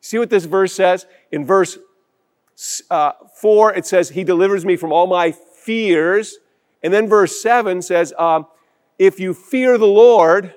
See 0.00 0.18
what 0.18 0.30
this 0.30 0.46
verse 0.46 0.72
says? 0.72 1.06
In 1.30 1.44
verse 1.44 1.78
uh, 2.90 3.12
4, 3.40 3.74
it 3.74 3.86
says, 3.86 4.10
He 4.10 4.24
delivers 4.24 4.64
me 4.64 4.76
from 4.76 4.92
all 4.92 5.06
my 5.06 5.32
fears. 5.32 6.38
And 6.82 6.92
then 6.92 7.08
verse 7.08 7.40
7 7.40 7.82
says, 7.82 8.12
um, 8.18 8.46
if 8.98 9.20
you 9.20 9.34
fear 9.34 9.78
the 9.78 9.86
Lord, 9.86 10.54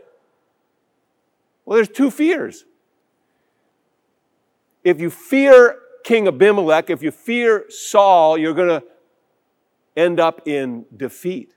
well, 1.65 1.75
there's 1.75 1.89
two 1.89 2.11
fears. 2.11 2.65
If 4.83 4.99
you 4.99 5.09
fear 5.09 5.79
King 6.03 6.27
Abimelech, 6.27 6.89
if 6.89 7.03
you 7.03 7.11
fear 7.11 7.65
Saul, 7.69 8.37
you're 8.37 8.53
going 8.53 8.81
to 8.81 8.83
end 9.95 10.19
up 10.19 10.47
in 10.47 10.85
defeat. 10.95 11.55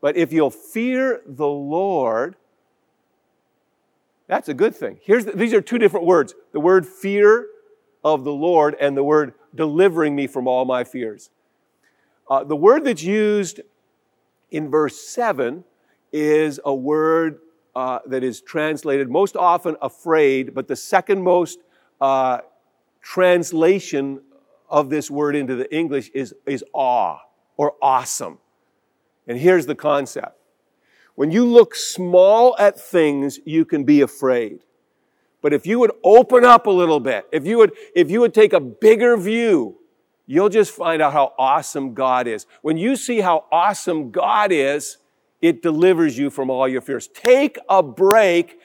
But 0.00 0.16
if 0.16 0.32
you'll 0.32 0.50
fear 0.50 1.22
the 1.24 1.46
Lord, 1.46 2.36
that's 4.26 4.48
a 4.48 4.54
good 4.54 4.74
thing. 4.74 4.98
Here's 5.02 5.24
the, 5.24 5.32
these 5.32 5.54
are 5.54 5.60
two 5.60 5.78
different 5.78 6.06
words 6.06 6.34
the 6.52 6.60
word 6.60 6.86
fear 6.86 7.46
of 8.02 8.24
the 8.24 8.32
Lord 8.32 8.76
and 8.80 8.96
the 8.96 9.04
word 9.04 9.34
delivering 9.54 10.14
me 10.14 10.26
from 10.26 10.46
all 10.46 10.64
my 10.64 10.84
fears. 10.84 11.30
Uh, 12.28 12.44
the 12.44 12.56
word 12.56 12.84
that's 12.84 13.02
used 13.02 13.60
in 14.54 14.70
verse 14.70 15.00
7 15.00 15.64
is 16.12 16.60
a 16.64 16.72
word 16.72 17.40
uh, 17.74 17.98
that 18.06 18.22
is 18.22 18.40
translated 18.40 19.10
most 19.10 19.36
often 19.36 19.76
afraid, 19.82 20.54
but 20.54 20.68
the 20.68 20.76
second 20.76 21.20
most 21.20 21.58
uh, 22.00 22.38
translation 23.02 24.20
of 24.70 24.90
this 24.90 25.10
word 25.10 25.34
into 25.34 25.56
the 25.56 25.74
English 25.74 26.08
is, 26.14 26.34
is 26.46 26.64
awe 26.72 27.18
or 27.56 27.74
awesome. 27.82 28.38
And 29.26 29.38
here's 29.38 29.66
the 29.66 29.74
concept. 29.74 30.38
When 31.16 31.32
you 31.32 31.44
look 31.44 31.74
small 31.74 32.56
at 32.56 32.78
things, 32.78 33.40
you 33.44 33.64
can 33.64 33.82
be 33.82 34.02
afraid. 34.02 34.60
But 35.42 35.52
if 35.52 35.66
you 35.66 35.80
would 35.80 35.92
open 36.04 36.44
up 36.44 36.66
a 36.66 36.70
little 36.70 37.00
bit, 37.00 37.26
if 37.32 37.44
you 37.44 37.58
would, 37.58 37.72
if 37.96 38.08
you 38.08 38.20
would 38.20 38.32
take 38.32 38.52
a 38.52 38.60
bigger 38.60 39.16
view, 39.16 39.78
you'll 40.26 40.48
just 40.48 40.72
find 40.72 41.02
out 41.02 41.12
how 41.12 41.32
awesome 41.38 41.94
God 41.94 42.26
is. 42.26 42.46
When 42.62 42.76
you 42.76 42.96
see 42.96 43.20
how 43.20 43.44
awesome 43.52 44.10
God 44.10 44.52
is, 44.52 44.98
it 45.42 45.62
delivers 45.62 46.16
you 46.16 46.30
from 46.30 46.50
all 46.50 46.66
your 46.66 46.80
fears. 46.80 47.08
Take 47.08 47.58
a 47.68 47.82
break. 47.82 48.58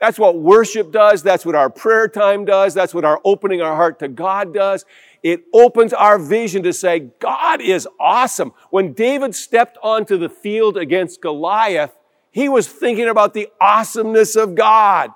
That's 0.00 0.18
what 0.18 0.36
worship 0.36 0.90
does. 0.90 1.22
That's 1.22 1.46
what 1.46 1.54
our 1.54 1.70
prayer 1.70 2.08
time 2.08 2.44
does. 2.44 2.74
That's 2.74 2.92
what 2.92 3.04
our 3.04 3.20
opening 3.24 3.62
our 3.62 3.76
heart 3.76 4.00
to 4.00 4.08
God 4.08 4.52
does. 4.52 4.84
It 5.22 5.44
opens 5.52 5.92
our 5.92 6.18
vision 6.18 6.64
to 6.64 6.72
say, 6.72 7.10
God 7.20 7.60
is 7.60 7.88
awesome. 7.98 8.52
When 8.70 8.92
David 8.92 9.34
stepped 9.34 9.78
onto 9.82 10.18
the 10.18 10.28
field 10.28 10.76
against 10.76 11.22
Goliath, 11.22 11.92
he 12.30 12.48
was 12.48 12.66
thinking 12.66 13.08
about 13.08 13.32
the 13.32 13.48
awesomeness 13.60 14.34
of 14.34 14.56
God. 14.56 15.10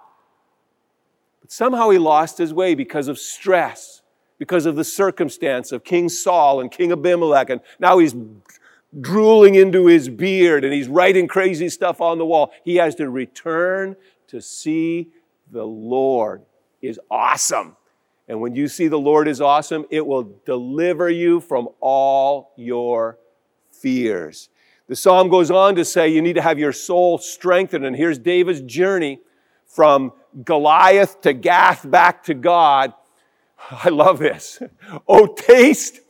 But 1.40 1.50
somehow 1.50 1.90
he 1.90 1.98
lost 1.98 2.38
his 2.38 2.54
way 2.54 2.76
because 2.76 3.08
of 3.08 3.18
stress 3.18 3.97
because 4.38 4.66
of 4.66 4.76
the 4.76 4.84
circumstance 4.84 5.72
of 5.72 5.84
King 5.84 6.08
Saul 6.08 6.60
and 6.60 6.70
King 6.70 6.92
Abimelech. 6.92 7.50
And 7.50 7.60
now 7.78 7.98
he's 7.98 8.14
drooling 9.00 9.54
into 9.54 9.86
his 9.86 10.08
beard 10.08 10.64
and 10.64 10.72
he's 10.72 10.88
writing 10.88 11.28
crazy 11.28 11.68
stuff 11.68 12.00
on 12.00 12.18
the 12.18 12.24
wall. 12.24 12.52
He 12.64 12.76
has 12.76 12.94
to 12.96 13.10
return 13.10 13.96
to 14.28 14.40
see 14.40 15.10
the 15.50 15.64
Lord 15.64 16.42
is 16.80 17.00
awesome. 17.10 17.76
And 18.28 18.40
when 18.40 18.54
you 18.54 18.68
see 18.68 18.88
the 18.88 18.98
Lord 18.98 19.26
is 19.26 19.40
awesome, 19.40 19.86
it 19.90 20.06
will 20.06 20.40
deliver 20.44 21.08
you 21.08 21.40
from 21.40 21.68
all 21.80 22.52
your 22.56 23.18
fears. 23.72 24.50
The 24.86 24.96
psalm 24.96 25.28
goes 25.28 25.50
on 25.50 25.74
to 25.76 25.84
say 25.84 26.08
you 26.08 26.22
need 26.22 26.34
to 26.34 26.42
have 26.42 26.58
your 26.58 26.72
soul 26.72 27.18
strengthened. 27.18 27.84
And 27.84 27.96
here's 27.96 28.18
David's 28.18 28.60
journey 28.62 29.20
from 29.66 30.12
Goliath 30.44 31.20
to 31.22 31.32
Gath 31.32 31.88
back 31.90 32.22
to 32.24 32.34
God. 32.34 32.92
I 33.70 33.88
love 33.88 34.18
this. 34.18 34.60
Oh, 35.06 35.26
taste 35.26 36.00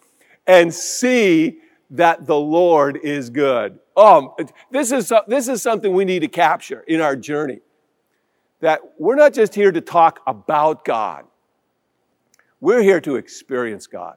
and 0.46 0.72
see 0.72 1.58
that 1.90 2.26
the 2.26 2.36
Lord 2.36 2.96
is 2.96 3.30
good. 3.30 3.78
Um, 3.96 4.30
this 4.70 4.92
is, 4.92 5.12
this 5.26 5.48
is 5.48 5.62
something 5.62 5.92
we 5.92 6.04
need 6.04 6.20
to 6.20 6.28
capture 6.28 6.80
in 6.80 7.00
our 7.00 7.16
journey. 7.16 7.60
That 8.60 8.80
we're 8.98 9.16
not 9.16 9.34
just 9.34 9.54
here 9.54 9.72
to 9.72 9.80
talk 9.80 10.20
about 10.26 10.84
God. 10.84 11.24
We're 12.60 12.82
here 12.82 13.00
to 13.02 13.16
experience 13.16 13.86
God. 13.86 14.16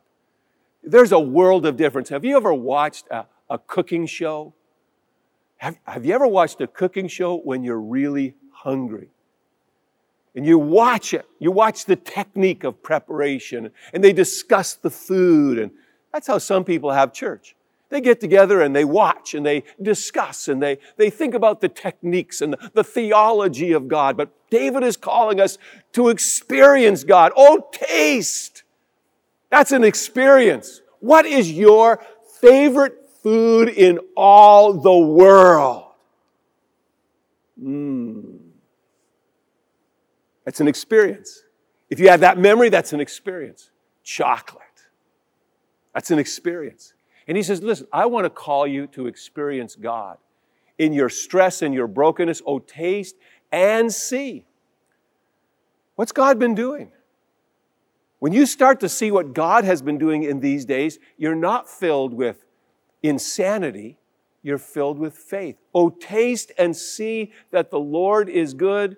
There's 0.84 1.12
a 1.12 1.20
world 1.20 1.66
of 1.66 1.78
difference. 1.78 2.10
Have 2.10 2.26
you 2.26 2.36
ever 2.38 2.54
watched 2.54 3.08
a, 3.12 3.26
a 3.50 3.60
cooking 3.60 4.08
show? 4.08 4.54
Have, 5.58 5.78
have 5.84 6.06
you 6.06 6.16
ever 6.16 6.28
watched 6.28 6.60
a 6.62 6.68
cooking 6.68 7.08
show 7.08 7.38
when 7.38 7.64
you're 7.64 7.80
really 7.80 8.36
hungry? 8.52 9.10
And 10.36 10.46
you 10.46 10.58
watch 10.58 11.14
it. 11.14 11.26
You 11.40 11.52
watch 11.52 11.86
the 11.86 11.96
technique 11.96 12.64
of 12.64 12.82
preparation 12.82 13.72
and 13.94 14.04
they 14.04 14.14
discuss 14.14 14.76
the 14.76 14.90
food. 14.90 15.60
And 15.60 15.72
that's 16.14 16.28
how 16.28 16.38
some 16.38 16.64
people 16.64 16.92
have 16.92 17.14
church. 17.14 17.56
They 17.90 18.00
get 18.00 18.22
together 18.22 18.62
and 18.62 18.74
they 18.74 18.86
watch 18.86 19.34
and 19.34 19.46
they 19.46 19.64
discuss 19.82 20.48
and 20.48 20.64
they, 20.64 20.78
they 20.96 21.10
think 21.10 21.34
about 21.34 21.60
the 21.60 21.68
techniques 21.68 22.40
and 22.40 22.54
the, 22.54 22.72
the 22.74 22.84
theology 22.86 23.74
of 23.74 23.90
God. 23.90 24.16
But 24.16 24.30
David 24.50 24.84
is 24.84 24.96
calling 24.96 25.42
us 25.42 25.58
to 25.94 26.08
experience 26.08 27.04
God. 27.04 27.34
Oh, 27.36 27.68
taste! 27.74 28.64
That's 29.50 29.74
an 29.74 29.84
experience. 29.84 30.82
What 31.02 31.26
is 31.26 31.52
your 31.52 32.02
favorite 32.40 33.10
food 33.22 33.68
in 33.68 34.00
all 34.16 34.72
the 34.74 34.98
world? 34.98 35.84
Mmm. 37.62 38.31
That's 40.52 40.60
an 40.60 40.68
experience. 40.68 41.46
If 41.90 41.98
you 41.98 42.10
have 42.10 42.20
that 42.20 42.38
memory, 42.38 42.68
that's 42.68 42.92
an 42.92 43.00
experience. 43.00 43.72
Chocolate. 44.04 44.62
That's 45.94 46.12
an 46.12 46.20
experience. 46.20 46.94
And 47.26 47.38
he 47.38 47.44
says, 47.44 47.64
Listen, 47.64 47.88
I 47.94 48.08
want 48.08 48.26
to 48.26 48.30
call 48.30 48.68
you 48.68 48.86
to 48.88 49.08
experience 49.08 49.78
God. 49.78 50.18
In 50.78 50.92
your 50.92 51.08
stress 51.08 51.62
and 51.62 51.74
your 51.74 51.88
brokenness, 51.88 52.42
oh, 52.46 52.60
taste 52.60 53.16
and 53.50 53.94
see. 53.94 54.44
What's 55.96 56.12
God 56.12 56.38
been 56.38 56.54
doing? 56.54 56.92
When 58.20 58.34
you 58.34 58.46
start 58.46 58.82
to 58.82 58.90
see 58.90 59.10
what 59.10 59.32
God 59.32 59.64
has 59.64 59.82
been 59.82 59.98
doing 59.98 60.24
in 60.24 60.42
these 60.42 60.66
days, 60.66 61.00
you're 61.18 61.34
not 61.34 61.70
filled 61.70 62.14
with 62.14 62.44
insanity, 63.02 64.00
you're 64.44 64.58
filled 64.58 65.00
with 65.00 65.14
faith. 65.16 65.56
Oh, 65.74 65.92
taste 65.92 66.52
and 66.58 66.76
see 66.76 67.32
that 67.52 67.72
the 67.72 67.80
Lord 67.80 68.28
is 68.28 68.54
good. 68.54 68.98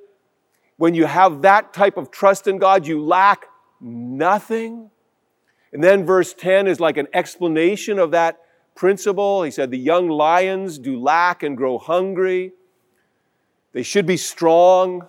When 0.83 0.95
you 0.95 1.05
have 1.05 1.43
that 1.43 1.71
type 1.71 1.95
of 1.95 2.11
trust 2.11 2.45
in 2.45 2.57
God, 2.57 2.85
you 2.85 3.01
lack 3.01 3.45
nothing. 3.79 4.91
And 5.71 5.81
then 5.81 6.05
verse 6.05 6.33
10 6.33 6.67
is 6.67 6.81
like 6.81 6.97
an 6.97 7.07
explanation 7.13 7.99
of 7.99 8.11
that 8.11 8.41
principle. 8.75 9.43
He 9.43 9.51
said, 9.51 9.71
The 9.71 9.77
young 9.77 10.09
lions 10.09 10.77
do 10.77 10.99
lack 10.99 11.41
and 11.41 11.55
grow 11.55 11.77
hungry. 11.77 12.51
They 13.71 13.81
should 13.81 14.05
be 14.05 14.17
strong, 14.17 15.07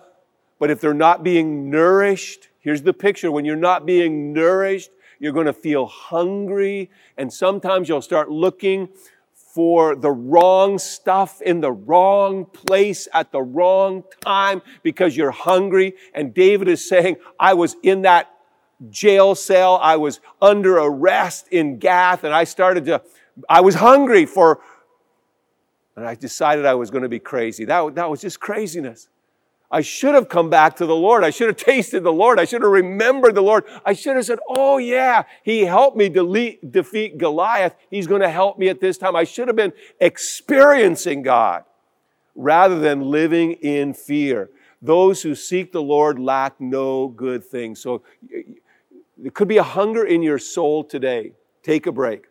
but 0.59 0.71
if 0.71 0.79
they're 0.79 0.93
not 0.93 1.25
being 1.25 1.69
nourished, 1.69 2.47
here's 2.61 2.83
the 2.83 2.93
picture 2.93 3.29
when 3.29 3.43
you're 3.43 3.57
not 3.57 3.85
being 3.85 4.31
nourished, 4.31 4.91
you're 5.19 5.33
going 5.33 5.45
to 5.45 5.51
feel 5.51 5.87
hungry, 5.87 6.89
and 7.17 7.33
sometimes 7.33 7.89
you'll 7.89 8.01
start 8.01 8.31
looking 8.31 8.87
for 9.55 9.95
the 9.95 10.11
wrong 10.11 10.77
stuff 10.77 11.41
in 11.41 11.61
the 11.61 11.71
wrong 11.71 12.43
place 12.43 13.07
at 13.13 13.31
the 13.31 13.41
wrong 13.41 14.03
time 14.19 14.61
because 14.83 15.15
you're 15.15 15.31
hungry. 15.31 15.93
And 16.13 16.33
David 16.33 16.67
is 16.67 16.87
saying, 16.89 17.15
I 17.39 17.53
was 17.53 17.77
in 17.81 18.01
that 18.01 18.29
jail 18.89 19.33
cell. 19.33 19.79
I 19.81 19.95
was 19.95 20.19
under 20.41 20.75
arrest 20.77 21.47
in 21.51 21.79
Gath 21.79 22.25
and 22.25 22.33
I 22.33 22.43
started 22.43 22.83
to, 22.87 23.01
I 23.47 23.61
was 23.61 23.75
hungry 23.75 24.25
for, 24.25 24.59
and 25.95 26.05
I 26.05 26.15
decided 26.15 26.65
I 26.65 26.75
was 26.75 26.91
going 26.91 27.03
to 27.03 27.09
be 27.09 27.19
crazy. 27.19 27.63
That, 27.63 27.95
that 27.95 28.09
was 28.09 28.19
just 28.19 28.41
craziness. 28.41 29.07
I 29.71 29.81
should 29.81 30.15
have 30.15 30.29
come 30.29 30.49
back 30.49 30.75
to 30.77 30.85
the 30.85 30.95
Lord. 30.95 31.23
I 31.23 31.29
should 31.29 31.47
have 31.47 31.57
tasted 31.73 32.03
the 32.03 32.13
Lord. 32.13 32.39
I 32.39 32.45
should 32.45 32.61
have 32.61 32.71
remembered 32.71 33.35
the 33.35 33.41
Lord. 33.41 33.65
I 33.85 33.93
should 33.93 34.15
have 34.15 34.25
said, 34.25 34.39
Oh, 34.47 34.77
yeah, 34.77 35.23
He 35.43 35.65
helped 35.65 35.97
me 35.97 36.09
delete, 36.09 36.71
defeat 36.71 37.17
Goliath. 37.17 37.75
He's 37.89 38.07
going 38.07 38.21
to 38.21 38.29
help 38.29 38.57
me 38.57 38.69
at 38.69 38.79
this 38.79 38.97
time. 38.97 39.15
I 39.15 39.23
should 39.23 39.47
have 39.47 39.55
been 39.55 39.73
experiencing 39.99 41.23
God 41.23 41.63
rather 42.35 42.79
than 42.79 43.01
living 43.01 43.53
in 43.53 43.93
fear. 43.93 44.49
Those 44.81 45.23
who 45.23 45.33
seek 45.33 45.71
the 45.71 45.81
Lord 45.81 46.19
lack 46.19 46.59
no 46.59 47.07
good 47.07 47.43
thing. 47.43 47.75
So 47.75 48.03
there 49.17 49.31
could 49.31 49.47
be 49.47 49.57
a 49.57 49.63
hunger 49.63 50.05
in 50.05 50.21
your 50.21 50.37
soul 50.37 50.83
today. 50.83 51.31
Take 51.63 51.87
a 51.87 51.91
break. 51.91 52.25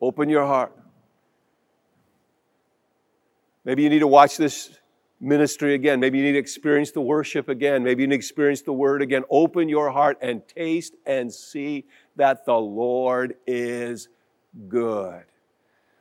Open 0.00 0.28
your 0.28 0.44
heart. 0.44 0.76
Maybe 3.64 3.84
you 3.84 3.90
need 3.90 4.00
to 4.00 4.08
watch 4.08 4.36
this 4.36 4.76
ministry 5.22 5.74
again. 5.74 6.00
Maybe 6.00 6.18
you 6.18 6.24
need 6.24 6.32
to 6.32 6.38
experience 6.38 6.90
the 6.90 7.00
worship 7.00 7.48
again. 7.48 7.84
Maybe 7.84 8.02
you 8.02 8.08
need 8.08 8.16
to 8.16 8.18
experience 8.18 8.62
the 8.62 8.72
word 8.72 9.00
again. 9.00 9.22
Open 9.30 9.68
your 9.68 9.90
heart 9.90 10.18
and 10.20 10.46
taste 10.48 10.94
and 11.06 11.32
see 11.32 11.84
that 12.16 12.44
the 12.44 12.56
Lord 12.56 13.36
is 13.46 14.08
good. 14.68 15.22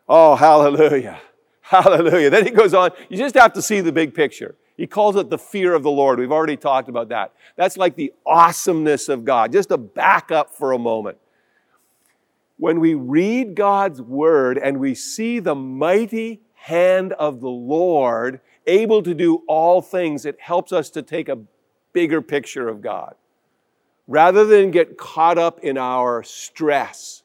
Oh, 0.10 0.36
hallelujah. 0.36 1.22
Hallelujah. 1.62 2.30
Then 2.32 2.46
he 2.46 2.52
goes 2.52 2.74
on, 2.74 2.91
you 3.08 3.17
just 3.17 3.36
have 3.36 3.54
to 3.54 3.62
see 3.62 3.80
the 3.80 3.91
big 3.91 4.13
picture. 4.13 4.56
He 4.76 4.88
calls 4.88 5.15
it 5.15 5.30
the 5.30 5.38
fear 5.38 5.76
of 5.76 5.84
the 5.84 5.91
Lord. 5.91 6.19
We've 6.19 6.32
already 6.32 6.58
talked 6.58 6.89
about 6.89 7.10
that. 7.10 7.34
That's 7.56 7.78
like 7.78 7.96
the 7.96 8.12
awesomeness 8.26 9.08
of 9.08 9.24
God. 9.24 9.52
Just 9.52 9.69
to 9.69 9.78
back 9.78 10.32
up 10.32 10.50
for 10.50 10.72
a 10.72 10.80
moment. 10.80 11.19
When 12.58 12.80
we 12.80 12.96
read 12.96 13.56
God's 13.56 14.02
word 14.02 14.58
and 14.58 14.80
we 14.80 14.96
see 14.96 15.39
the 15.39 15.56
mighty 15.56 16.41
hand 16.56 17.13
of 17.13 17.41
the 17.41 17.50
Lord, 17.50 18.41
able 18.67 19.02
to 19.04 19.13
do 19.13 19.43
all 19.47 19.82
things, 19.82 20.26
it 20.26 20.39
helps 20.39 20.71
us 20.71 20.89
to 20.91 21.02
take 21.02 21.30
a 21.30 21.39
bigger 21.93 22.21
picture 22.21 22.67
of 22.67 22.82
God. 22.82 23.15
Rather 24.08 24.45
than 24.45 24.71
get 24.71 24.97
caught 24.97 25.38
up 25.38 25.60
in 25.62 25.78
our 25.78 26.24
stress, 26.24 27.24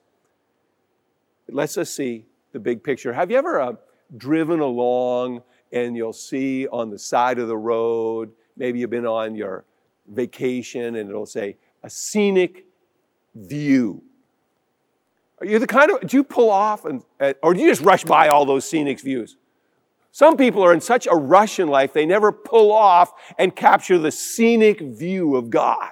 it 1.48 1.54
lets 1.54 1.76
us 1.78 1.90
see 1.90 2.26
the 2.52 2.60
big 2.60 2.82
picture. 2.82 3.12
Have 3.12 3.30
you 3.30 3.38
ever 3.38 3.60
uh, 3.60 3.72
driven 4.16 4.60
along 4.60 5.42
and 5.72 5.96
you'll 5.96 6.12
see 6.12 6.66
on 6.68 6.90
the 6.90 6.98
side 6.98 7.38
of 7.38 7.48
the 7.48 7.56
road, 7.56 8.32
maybe 8.56 8.78
you've 8.78 8.90
been 8.90 9.06
on 9.06 9.34
your 9.34 9.64
vacation 10.08 10.96
and 10.96 11.10
it'll 11.10 11.26
say, 11.26 11.56
a 11.82 11.90
scenic 11.90 12.66
view. 13.34 14.02
Are 15.40 15.46
you 15.46 15.58
the 15.58 15.66
kind 15.66 15.90
of, 15.90 16.08
do 16.08 16.16
you 16.16 16.24
pull 16.24 16.50
off 16.50 16.84
and, 16.84 17.02
or 17.42 17.52
do 17.52 17.60
you 17.60 17.68
just 17.68 17.82
rush 17.82 18.04
by 18.04 18.28
all 18.28 18.44
those 18.44 18.68
scenic 18.68 19.00
views? 19.00 19.36
Some 20.16 20.38
people 20.38 20.64
are 20.64 20.72
in 20.72 20.80
such 20.80 21.06
a 21.06 21.14
rush 21.14 21.58
in 21.58 21.68
life, 21.68 21.92
they 21.92 22.06
never 22.06 22.32
pull 22.32 22.72
off 22.72 23.12
and 23.36 23.54
capture 23.54 23.98
the 23.98 24.10
scenic 24.10 24.80
view 24.80 25.36
of 25.36 25.50
God. 25.50 25.90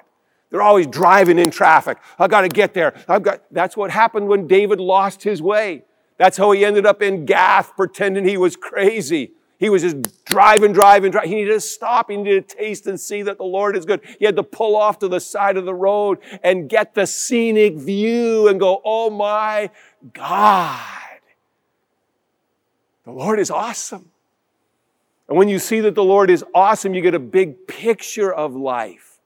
They're 0.48 0.62
always 0.62 0.86
driving 0.86 1.38
in 1.38 1.50
traffic. 1.50 1.98
I've 2.18 2.30
got 2.30 2.40
to 2.40 2.48
get 2.48 2.72
there. 2.72 2.94
I've 3.06 3.22
got, 3.22 3.42
that's 3.50 3.76
what 3.76 3.90
happened 3.90 4.28
when 4.28 4.46
David 4.46 4.80
lost 4.80 5.24
his 5.24 5.42
way. 5.42 5.84
That's 6.16 6.38
how 6.38 6.52
he 6.52 6.64
ended 6.64 6.86
up 6.86 7.02
in 7.02 7.26
Gath 7.26 7.76
pretending 7.76 8.24
he 8.24 8.38
was 8.38 8.56
crazy. 8.56 9.32
He 9.58 9.68
was 9.68 9.82
just 9.82 10.24
driving, 10.24 10.72
driving, 10.72 11.10
driving. 11.10 11.28
He 11.28 11.36
needed 11.36 11.52
to 11.52 11.60
stop. 11.60 12.08
He 12.08 12.16
needed 12.16 12.48
to 12.48 12.56
taste 12.56 12.86
and 12.86 12.98
see 12.98 13.20
that 13.20 13.36
the 13.36 13.44
Lord 13.44 13.76
is 13.76 13.84
good. 13.84 14.00
He 14.18 14.24
had 14.24 14.36
to 14.36 14.42
pull 14.42 14.74
off 14.74 15.00
to 15.00 15.08
the 15.08 15.20
side 15.20 15.58
of 15.58 15.66
the 15.66 15.74
road 15.74 16.16
and 16.42 16.70
get 16.70 16.94
the 16.94 17.06
scenic 17.06 17.76
view 17.76 18.48
and 18.48 18.58
go, 18.58 18.80
oh 18.86 19.10
my 19.10 19.68
God. 20.14 20.80
The 23.04 23.12
Lord 23.12 23.38
is 23.38 23.50
awesome. 23.50 24.12
And 25.34 25.38
when 25.40 25.48
you 25.48 25.58
see 25.58 25.80
that 25.80 25.96
the 25.96 26.04
Lord 26.04 26.30
is 26.30 26.44
awesome, 26.54 26.94
you 26.94 27.02
get 27.02 27.16
a 27.16 27.18
big 27.18 27.66
picture 27.66 28.32
of 28.32 28.54
life. 28.54 29.18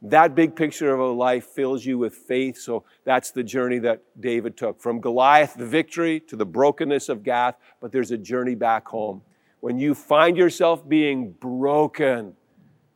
That 0.00 0.34
big 0.34 0.56
picture 0.56 0.94
of 0.94 0.98
a 0.98 1.08
life 1.08 1.44
fills 1.44 1.84
you 1.84 1.98
with 1.98 2.14
faith. 2.14 2.56
So 2.56 2.84
that's 3.04 3.30
the 3.30 3.42
journey 3.42 3.78
that 3.80 4.00
David 4.18 4.56
took 4.56 4.80
from 4.80 4.98
Goliath, 4.98 5.56
the 5.58 5.66
victory, 5.66 6.20
to 6.20 6.36
the 6.36 6.46
brokenness 6.46 7.10
of 7.10 7.22
Gath, 7.22 7.56
but 7.82 7.92
there's 7.92 8.10
a 8.12 8.16
journey 8.16 8.54
back 8.54 8.88
home. 8.88 9.20
When 9.60 9.78
you 9.78 9.94
find 9.94 10.38
yourself 10.38 10.88
being 10.88 11.32
broken, 11.32 12.34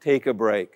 take 0.01 0.25
a 0.25 0.33
break. 0.33 0.71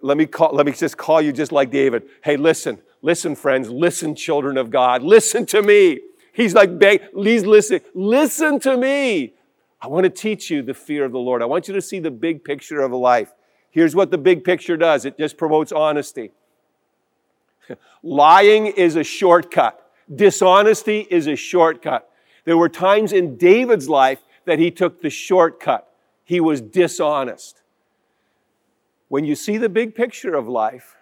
Let 0.00 0.16
me, 0.16 0.26
call, 0.26 0.54
let 0.54 0.64
me 0.64 0.70
just 0.70 0.96
call 0.96 1.20
you 1.20 1.32
just 1.32 1.50
like 1.50 1.72
David. 1.72 2.04
Hey, 2.22 2.36
listen, 2.36 2.80
listen, 3.02 3.34
friends, 3.34 3.68
listen, 3.68 4.14
children 4.14 4.58
of 4.58 4.70
God, 4.70 5.02
listen 5.02 5.44
to 5.46 5.60
me. 5.60 6.02
He's 6.32 6.54
like, 6.54 6.78
please 7.12 7.44
listen, 7.44 7.80
listen 7.94 8.60
to 8.60 8.76
me. 8.76 9.34
I 9.82 9.88
want 9.88 10.04
to 10.04 10.10
teach 10.10 10.48
you 10.48 10.62
the 10.62 10.74
fear 10.74 11.04
of 11.04 11.10
the 11.10 11.18
Lord. 11.18 11.42
I 11.42 11.46
want 11.46 11.66
you 11.66 11.74
to 11.74 11.82
see 11.82 11.98
the 11.98 12.10
big 12.10 12.44
picture 12.44 12.80
of 12.80 12.92
a 12.92 12.96
life. 12.96 13.32
Here's 13.70 13.96
what 13.96 14.12
the 14.12 14.18
big 14.18 14.44
picture 14.44 14.76
does 14.76 15.04
it 15.04 15.18
just 15.18 15.36
promotes 15.36 15.72
honesty. 15.72 16.30
Lying 18.02 18.66
is 18.66 18.94
a 18.94 19.02
shortcut, 19.02 19.90
dishonesty 20.14 21.06
is 21.10 21.26
a 21.26 21.34
shortcut. 21.34 22.08
There 22.44 22.56
were 22.56 22.68
times 22.68 23.12
in 23.12 23.36
David's 23.36 23.88
life 23.88 24.20
that 24.44 24.60
he 24.60 24.70
took 24.70 25.02
the 25.02 25.10
shortcut, 25.10 25.92
he 26.22 26.38
was 26.38 26.60
dishonest. 26.60 27.60
When 29.08 29.24
you 29.24 29.34
see 29.34 29.58
the 29.58 29.68
big 29.68 29.94
picture 29.94 30.34
of 30.34 30.48
life, 30.48 30.96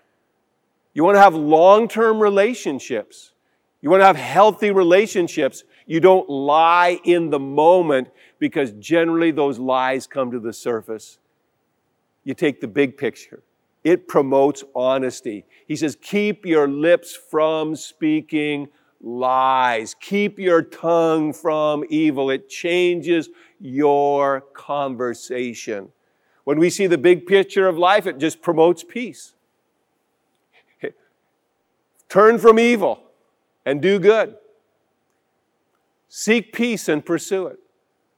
you 0.94 1.04
want 1.04 1.16
to 1.16 1.20
have 1.20 1.34
long 1.34 1.86
term 1.86 2.18
relationships. 2.18 3.32
You 3.80 3.90
want 3.90 4.02
to 4.02 4.06
have 4.06 4.16
healthy 4.16 4.70
relationships. 4.70 5.64
You 5.86 6.00
don't 6.00 6.28
lie 6.28 7.00
in 7.04 7.30
the 7.30 7.38
moment 7.38 8.08
because 8.40 8.72
generally 8.72 9.30
those 9.30 9.60
lies 9.60 10.08
come 10.08 10.32
to 10.32 10.40
the 10.40 10.52
surface. 10.52 11.18
You 12.24 12.34
take 12.34 12.60
the 12.60 12.66
big 12.66 12.96
picture. 12.96 13.42
It 13.84 14.08
promotes 14.08 14.64
honesty. 14.74 15.44
He 15.68 15.76
says, 15.76 15.96
keep 16.00 16.44
your 16.44 16.66
lips 16.66 17.14
from 17.14 17.76
speaking 17.76 18.68
lies. 19.00 19.94
Keep 19.94 20.38
your 20.38 20.62
tongue 20.62 21.32
from 21.32 21.84
evil. 21.88 22.30
It 22.30 22.48
changes 22.48 23.28
your 23.60 24.42
conversation. 24.52 25.92
When 26.44 26.58
we 26.58 26.68
see 26.68 26.86
the 26.86 26.98
big 26.98 27.26
picture 27.26 27.68
of 27.68 27.78
life, 27.78 28.06
it 28.06 28.18
just 28.18 28.42
promotes 28.42 28.82
peace. 28.82 29.34
Turn 32.08 32.38
from 32.38 32.58
evil 32.58 33.02
and 33.64 33.80
do 33.80 33.98
good. 33.98 34.36
Seek 36.08 36.52
peace 36.52 36.88
and 36.88 37.04
pursue 37.04 37.46
it. 37.46 37.60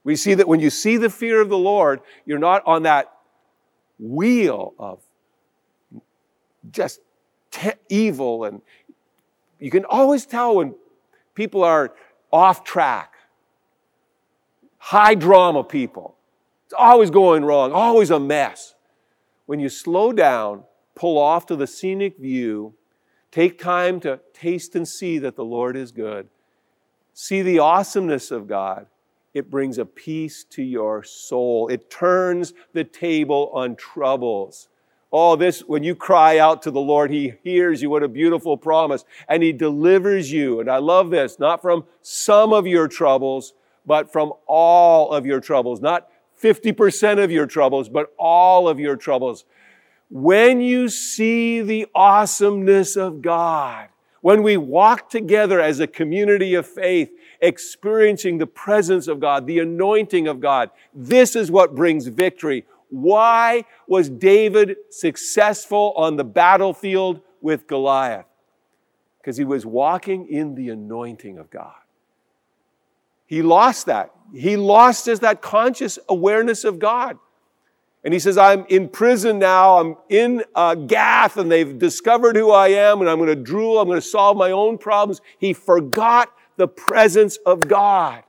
We 0.03 0.15
see 0.15 0.33
that 0.33 0.47
when 0.47 0.59
you 0.59 0.69
see 0.69 0.97
the 0.97 1.09
fear 1.09 1.41
of 1.41 1.49
the 1.49 1.57
Lord, 1.57 2.01
you're 2.25 2.39
not 2.39 2.63
on 2.65 2.83
that 2.83 3.11
wheel 3.99 4.73
of 4.77 5.01
just 6.71 6.99
te- 7.51 7.71
evil. 7.89 8.43
And 8.43 8.61
you 9.59 9.71
can 9.71 9.85
always 9.85 10.25
tell 10.25 10.55
when 10.55 10.75
people 11.35 11.63
are 11.63 11.93
off 12.31 12.63
track, 12.63 13.13
high 14.77 15.15
drama 15.15 15.63
people. 15.63 16.15
It's 16.65 16.75
always 16.77 17.09
going 17.09 17.45
wrong, 17.45 17.71
always 17.71 18.09
a 18.09 18.19
mess. 18.19 18.75
When 19.45 19.59
you 19.59 19.69
slow 19.69 20.11
down, 20.11 20.63
pull 20.95 21.17
off 21.17 21.45
to 21.47 21.55
the 21.55 21.67
scenic 21.67 22.17
view, 22.17 22.73
take 23.31 23.59
time 23.59 23.99
to 24.01 24.19
taste 24.33 24.75
and 24.75 24.87
see 24.87 25.17
that 25.19 25.35
the 25.35 25.45
Lord 25.45 25.75
is 25.75 25.91
good, 25.91 26.27
see 27.13 27.41
the 27.41 27.59
awesomeness 27.59 28.31
of 28.31 28.47
God, 28.47 28.87
it 29.33 29.49
brings 29.49 29.77
a 29.77 29.85
peace 29.85 30.43
to 30.51 30.61
your 30.61 31.03
soul. 31.03 31.67
It 31.67 31.89
turns 31.89 32.53
the 32.73 32.83
table 32.83 33.49
on 33.53 33.75
troubles. 33.75 34.69
Oh, 35.11 35.35
this, 35.35 35.61
when 35.61 35.83
you 35.83 35.95
cry 35.95 36.39
out 36.39 36.63
to 36.63 36.71
the 36.71 36.79
Lord, 36.81 37.11
He 37.11 37.33
hears 37.43 37.81
you. 37.81 37.89
What 37.89 38.03
a 38.03 38.07
beautiful 38.07 38.57
promise. 38.57 39.05
And 39.27 39.43
He 39.43 39.51
delivers 39.51 40.31
you. 40.31 40.59
And 40.59 40.69
I 40.69 40.77
love 40.77 41.09
this, 41.09 41.39
not 41.39 41.61
from 41.61 41.85
some 42.01 42.53
of 42.53 42.67
your 42.67 42.87
troubles, 42.87 43.53
but 43.85 44.11
from 44.11 44.33
all 44.47 45.11
of 45.11 45.25
your 45.25 45.39
troubles. 45.39 45.81
Not 45.81 46.09
50% 46.41 47.23
of 47.23 47.31
your 47.31 47.45
troubles, 47.45 47.89
but 47.89 48.13
all 48.17 48.67
of 48.67 48.79
your 48.79 48.95
troubles. 48.95 49.45
When 50.09 50.61
you 50.61 50.89
see 50.89 51.61
the 51.61 51.87
awesomeness 51.95 52.95
of 52.95 53.21
God, 53.21 53.89
when 54.23 54.41
we 54.41 54.55
walk 54.55 55.09
together 55.09 55.59
as 55.59 55.81
a 55.81 55.85
community 55.85 56.55
of 56.55 56.65
faith, 56.65 57.11
experiencing 57.41 58.37
the 58.37 58.47
presence 58.47 59.09
of 59.09 59.19
God, 59.19 59.45
the 59.45 59.59
anointing 59.59 60.29
of 60.29 60.39
God, 60.39 60.69
this 60.93 61.35
is 61.35 61.51
what 61.51 61.75
brings 61.75 62.07
victory. 62.07 62.63
Why 62.89 63.65
was 63.85 64.07
David 64.07 64.77
successful 64.89 65.91
on 65.97 66.15
the 66.15 66.23
battlefield 66.23 67.19
with 67.41 67.67
Goliath? 67.67 68.25
Because 69.19 69.35
he 69.35 69.43
was 69.43 69.65
walking 69.65 70.29
in 70.29 70.55
the 70.55 70.69
anointing 70.69 71.37
of 71.37 71.49
God. 71.49 71.75
He 73.25 73.41
lost 73.41 73.87
that. 73.87 74.11
He 74.33 74.55
lost 74.55 75.05
his 75.05 75.19
that 75.19 75.41
conscious 75.41 75.99
awareness 76.07 76.63
of 76.63 76.79
God. 76.79 77.17
And 78.03 78.13
he 78.13 78.19
says, 78.19 78.37
I'm 78.37 78.65
in 78.67 78.89
prison 78.89 79.39
now. 79.39 79.79
I'm 79.79 79.95
in 80.09 80.43
uh, 80.55 80.75
Gath, 80.75 81.37
and 81.37 81.49
they've 81.49 81.77
discovered 81.79 82.35
who 82.35 82.51
I 82.51 82.69
am, 82.69 82.99
and 82.99 83.09
I'm 83.09 83.17
going 83.17 83.29
to 83.29 83.35
drool. 83.35 83.79
I'm 83.79 83.87
going 83.87 84.01
to 84.01 84.05
solve 84.05 84.35
my 84.35 84.51
own 84.51 84.77
problems. 84.77 85.21
He 85.37 85.53
forgot 85.53 86.33
the 86.57 86.67
presence 86.67 87.37
of 87.45 87.67
God. 87.67 88.23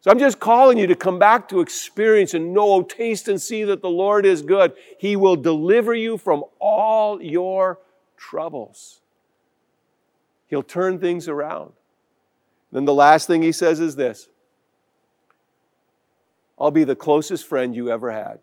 So 0.00 0.10
I'm 0.10 0.18
just 0.18 0.38
calling 0.38 0.78
you 0.78 0.86
to 0.86 0.94
come 0.94 1.18
back 1.18 1.48
to 1.48 1.60
experience 1.60 2.34
and 2.34 2.52
know, 2.52 2.82
taste 2.82 3.28
and 3.28 3.40
see 3.40 3.64
that 3.64 3.80
the 3.80 3.88
Lord 3.88 4.26
is 4.26 4.42
good. 4.42 4.74
He 4.98 5.16
will 5.16 5.36
deliver 5.36 5.94
you 5.94 6.18
from 6.18 6.44
all 6.58 7.22
your 7.22 7.78
troubles. 8.16 9.00
He'll 10.46 10.62
turn 10.62 10.98
things 10.98 11.26
around. 11.26 11.72
Then 12.70 12.84
the 12.84 12.94
last 12.94 13.26
thing 13.26 13.42
he 13.42 13.52
says 13.52 13.80
is 13.80 13.96
this 13.96 14.28
I'll 16.58 16.70
be 16.70 16.84
the 16.84 16.96
closest 16.96 17.46
friend 17.46 17.74
you 17.74 17.90
ever 17.90 18.10
had. 18.10 18.40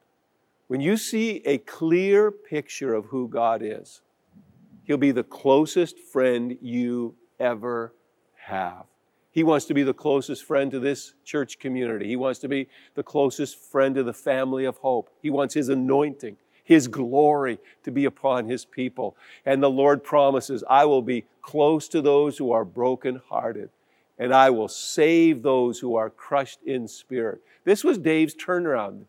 When 0.71 0.79
you 0.79 0.95
see 0.95 1.41
a 1.43 1.57
clear 1.57 2.31
picture 2.31 2.93
of 2.93 3.07
who 3.07 3.27
God 3.27 3.61
is, 3.61 3.99
He'll 4.85 4.95
be 4.95 5.11
the 5.11 5.21
closest 5.21 5.99
friend 5.99 6.57
you 6.61 7.15
ever 7.41 7.93
have. 8.35 8.85
He 9.31 9.43
wants 9.43 9.65
to 9.65 9.73
be 9.73 9.83
the 9.83 9.93
closest 9.93 10.45
friend 10.45 10.71
to 10.71 10.79
this 10.79 11.13
church 11.25 11.59
community. 11.59 12.07
He 12.07 12.15
wants 12.15 12.39
to 12.39 12.47
be 12.47 12.69
the 12.95 13.03
closest 13.03 13.57
friend 13.57 13.95
to 13.95 14.03
the 14.03 14.13
family 14.13 14.63
of 14.63 14.77
hope. 14.77 15.09
He 15.21 15.29
wants 15.29 15.55
His 15.55 15.67
anointing, 15.67 16.37
His 16.63 16.87
glory 16.87 17.59
to 17.83 17.91
be 17.91 18.05
upon 18.05 18.47
His 18.47 18.63
people. 18.63 19.17
And 19.45 19.61
the 19.61 19.69
Lord 19.69 20.05
promises, 20.05 20.63
I 20.69 20.85
will 20.85 21.01
be 21.01 21.25
close 21.41 21.89
to 21.89 22.01
those 22.01 22.37
who 22.37 22.53
are 22.53 22.63
brokenhearted, 22.63 23.71
and 24.17 24.33
I 24.33 24.51
will 24.51 24.69
save 24.69 25.43
those 25.43 25.79
who 25.79 25.97
are 25.97 26.09
crushed 26.09 26.63
in 26.63 26.87
spirit. 26.87 27.41
This 27.65 27.83
was 27.83 27.97
Dave's 27.97 28.35
turnaround 28.35 29.03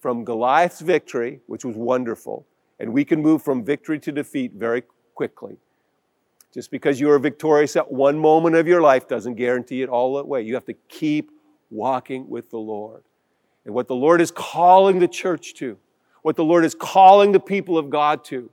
from 0.00 0.24
Goliath's 0.24 0.80
victory, 0.80 1.40
which 1.46 1.64
was 1.64 1.76
wonderful, 1.76 2.46
and 2.78 2.92
we 2.92 3.04
can 3.04 3.20
move 3.20 3.42
from 3.42 3.64
victory 3.64 3.98
to 4.00 4.10
defeat 4.10 4.52
very 4.54 4.82
quickly. 5.14 5.58
Just 6.52 6.70
because 6.70 6.98
you 6.98 7.10
are 7.10 7.18
victorious 7.18 7.76
at 7.76 7.92
one 7.92 8.18
moment 8.18 8.56
of 8.56 8.66
your 8.66 8.80
life 8.80 9.06
doesn't 9.06 9.34
guarantee 9.34 9.82
it 9.82 9.88
all 9.88 10.16
the 10.16 10.24
way. 10.24 10.42
You 10.42 10.54
have 10.54 10.64
to 10.64 10.74
keep 10.88 11.30
walking 11.70 12.28
with 12.28 12.50
the 12.50 12.58
Lord. 12.58 13.02
And 13.64 13.74
what 13.74 13.86
the 13.86 13.94
Lord 13.94 14.20
is 14.20 14.30
calling 14.30 14.98
the 14.98 15.06
church 15.06 15.54
to, 15.56 15.78
what 16.22 16.34
the 16.34 16.44
Lord 16.44 16.64
is 16.64 16.74
calling 16.74 17.32
the 17.32 17.40
people 17.40 17.78
of 17.78 17.90
God 17.90 18.24
to, 18.26 18.50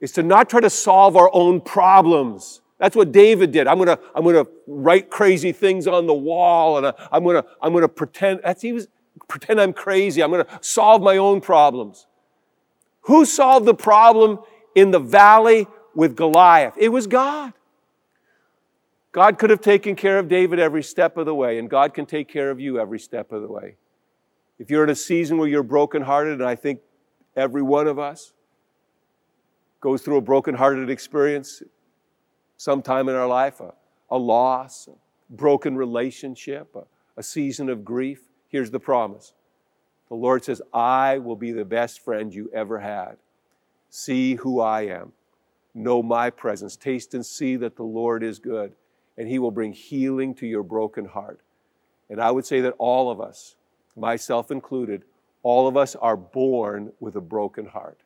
is 0.00 0.12
to 0.12 0.22
not 0.22 0.48
try 0.48 0.60
to 0.60 0.70
solve 0.70 1.16
our 1.16 1.30
own 1.32 1.60
problems. 1.60 2.62
That's 2.78 2.96
what 2.96 3.12
David 3.12 3.52
did. 3.52 3.66
I'm 3.66 3.78
gonna, 3.78 3.98
I'm 4.14 4.24
gonna 4.24 4.46
write 4.66 5.10
crazy 5.10 5.52
things 5.52 5.86
on 5.86 6.06
the 6.06 6.14
wall 6.14 6.78
and 6.78 6.94
I'm 7.12 7.24
gonna, 7.24 7.44
I'm 7.60 7.72
gonna 7.72 7.88
pretend, 7.88 8.40
that's, 8.42 8.62
he 8.62 8.72
was, 8.72 8.88
pretend 9.28 9.60
I'm 9.60 9.72
crazy. 9.72 10.22
I'm 10.22 10.30
gonna 10.30 10.46
solve 10.60 11.02
my 11.02 11.16
own 11.16 11.40
problems. 11.40 12.06
Who 13.02 13.24
solved 13.24 13.66
the 13.66 13.74
problem 13.74 14.40
in 14.74 14.90
the 14.90 14.98
valley 14.98 15.66
with 15.94 16.14
Goliath. 16.14 16.74
It 16.76 16.90
was 16.90 17.06
God. 17.06 17.52
God 19.10 19.38
could 19.38 19.50
have 19.50 19.60
taken 19.60 19.96
care 19.96 20.18
of 20.18 20.28
David 20.28 20.60
every 20.60 20.82
step 20.82 21.16
of 21.16 21.26
the 21.26 21.34
way, 21.34 21.58
and 21.58 21.68
God 21.68 21.94
can 21.94 22.06
take 22.06 22.28
care 22.28 22.50
of 22.50 22.60
you 22.60 22.78
every 22.78 23.00
step 23.00 23.32
of 23.32 23.42
the 23.42 23.48
way. 23.48 23.76
If 24.58 24.70
you're 24.70 24.84
in 24.84 24.90
a 24.90 24.94
season 24.94 25.38
where 25.38 25.48
you're 25.48 25.64
brokenhearted, 25.64 26.34
and 26.34 26.48
I 26.48 26.54
think 26.54 26.80
every 27.36 27.62
one 27.62 27.88
of 27.88 27.98
us 27.98 28.32
goes 29.80 30.02
through 30.02 30.18
a 30.18 30.20
brokenhearted 30.20 30.90
experience 30.90 31.62
sometime 32.56 33.08
in 33.08 33.16
our 33.16 33.26
life, 33.26 33.60
a, 33.60 33.72
a 34.10 34.18
loss, 34.18 34.88
a 34.88 35.34
broken 35.34 35.76
relationship, 35.76 36.76
a, 36.76 36.82
a 37.16 37.22
season 37.22 37.68
of 37.68 37.84
grief, 37.84 38.20
here's 38.48 38.70
the 38.70 38.80
promise. 38.80 39.34
The 40.08 40.14
Lord 40.14 40.44
says, 40.44 40.62
I 40.72 41.18
will 41.18 41.36
be 41.36 41.52
the 41.52 41.64
best 41.64 42.04
friend 42.04 42.32
you 42.34 42.50
ever 42.52 42.80
had. 42.80 43.16
See 43.90 44.34
who 44.36 44.60
I 44.60 44.82
am 44.82 45.12
know 45.78 46.02
my 46.02 46.30
presence. 46.30 46.76
Taste 46.76 47.14
and 47.14 47.24
see 47.24 47.56
that 47.56 47.76
the 47.76 47.84
Lord 47.84 48.22
is 48.22 48.38
good, 48.38 48.74
and 49.16 49.28
He 49.28 49.38
will 49.38 49.50
bring 49.50 49.72
healing 49.72 50.34
to 50.36 50.46
your 50.46 50.62
broken 50.62 51.06
heart. 51.06 51.40
And 52.10 52.20
I 52.20 52.30
would 52.30 52.46
say 52.46 52.60
that 52.62 52.74
all 52.78 53.10
of 53.10 53.20
us, 53.20 53.56
myself 53.96 54.50
included, 54.50 55.04
all 55.42 55.68
of 55.68 55.76
us 55.76 55.94
are 55.96 56.16
born 56.16 56.92
with 57.00 57.16
a 57.16 57.20
broken 57.20 57.66
heart. 57.66 58.00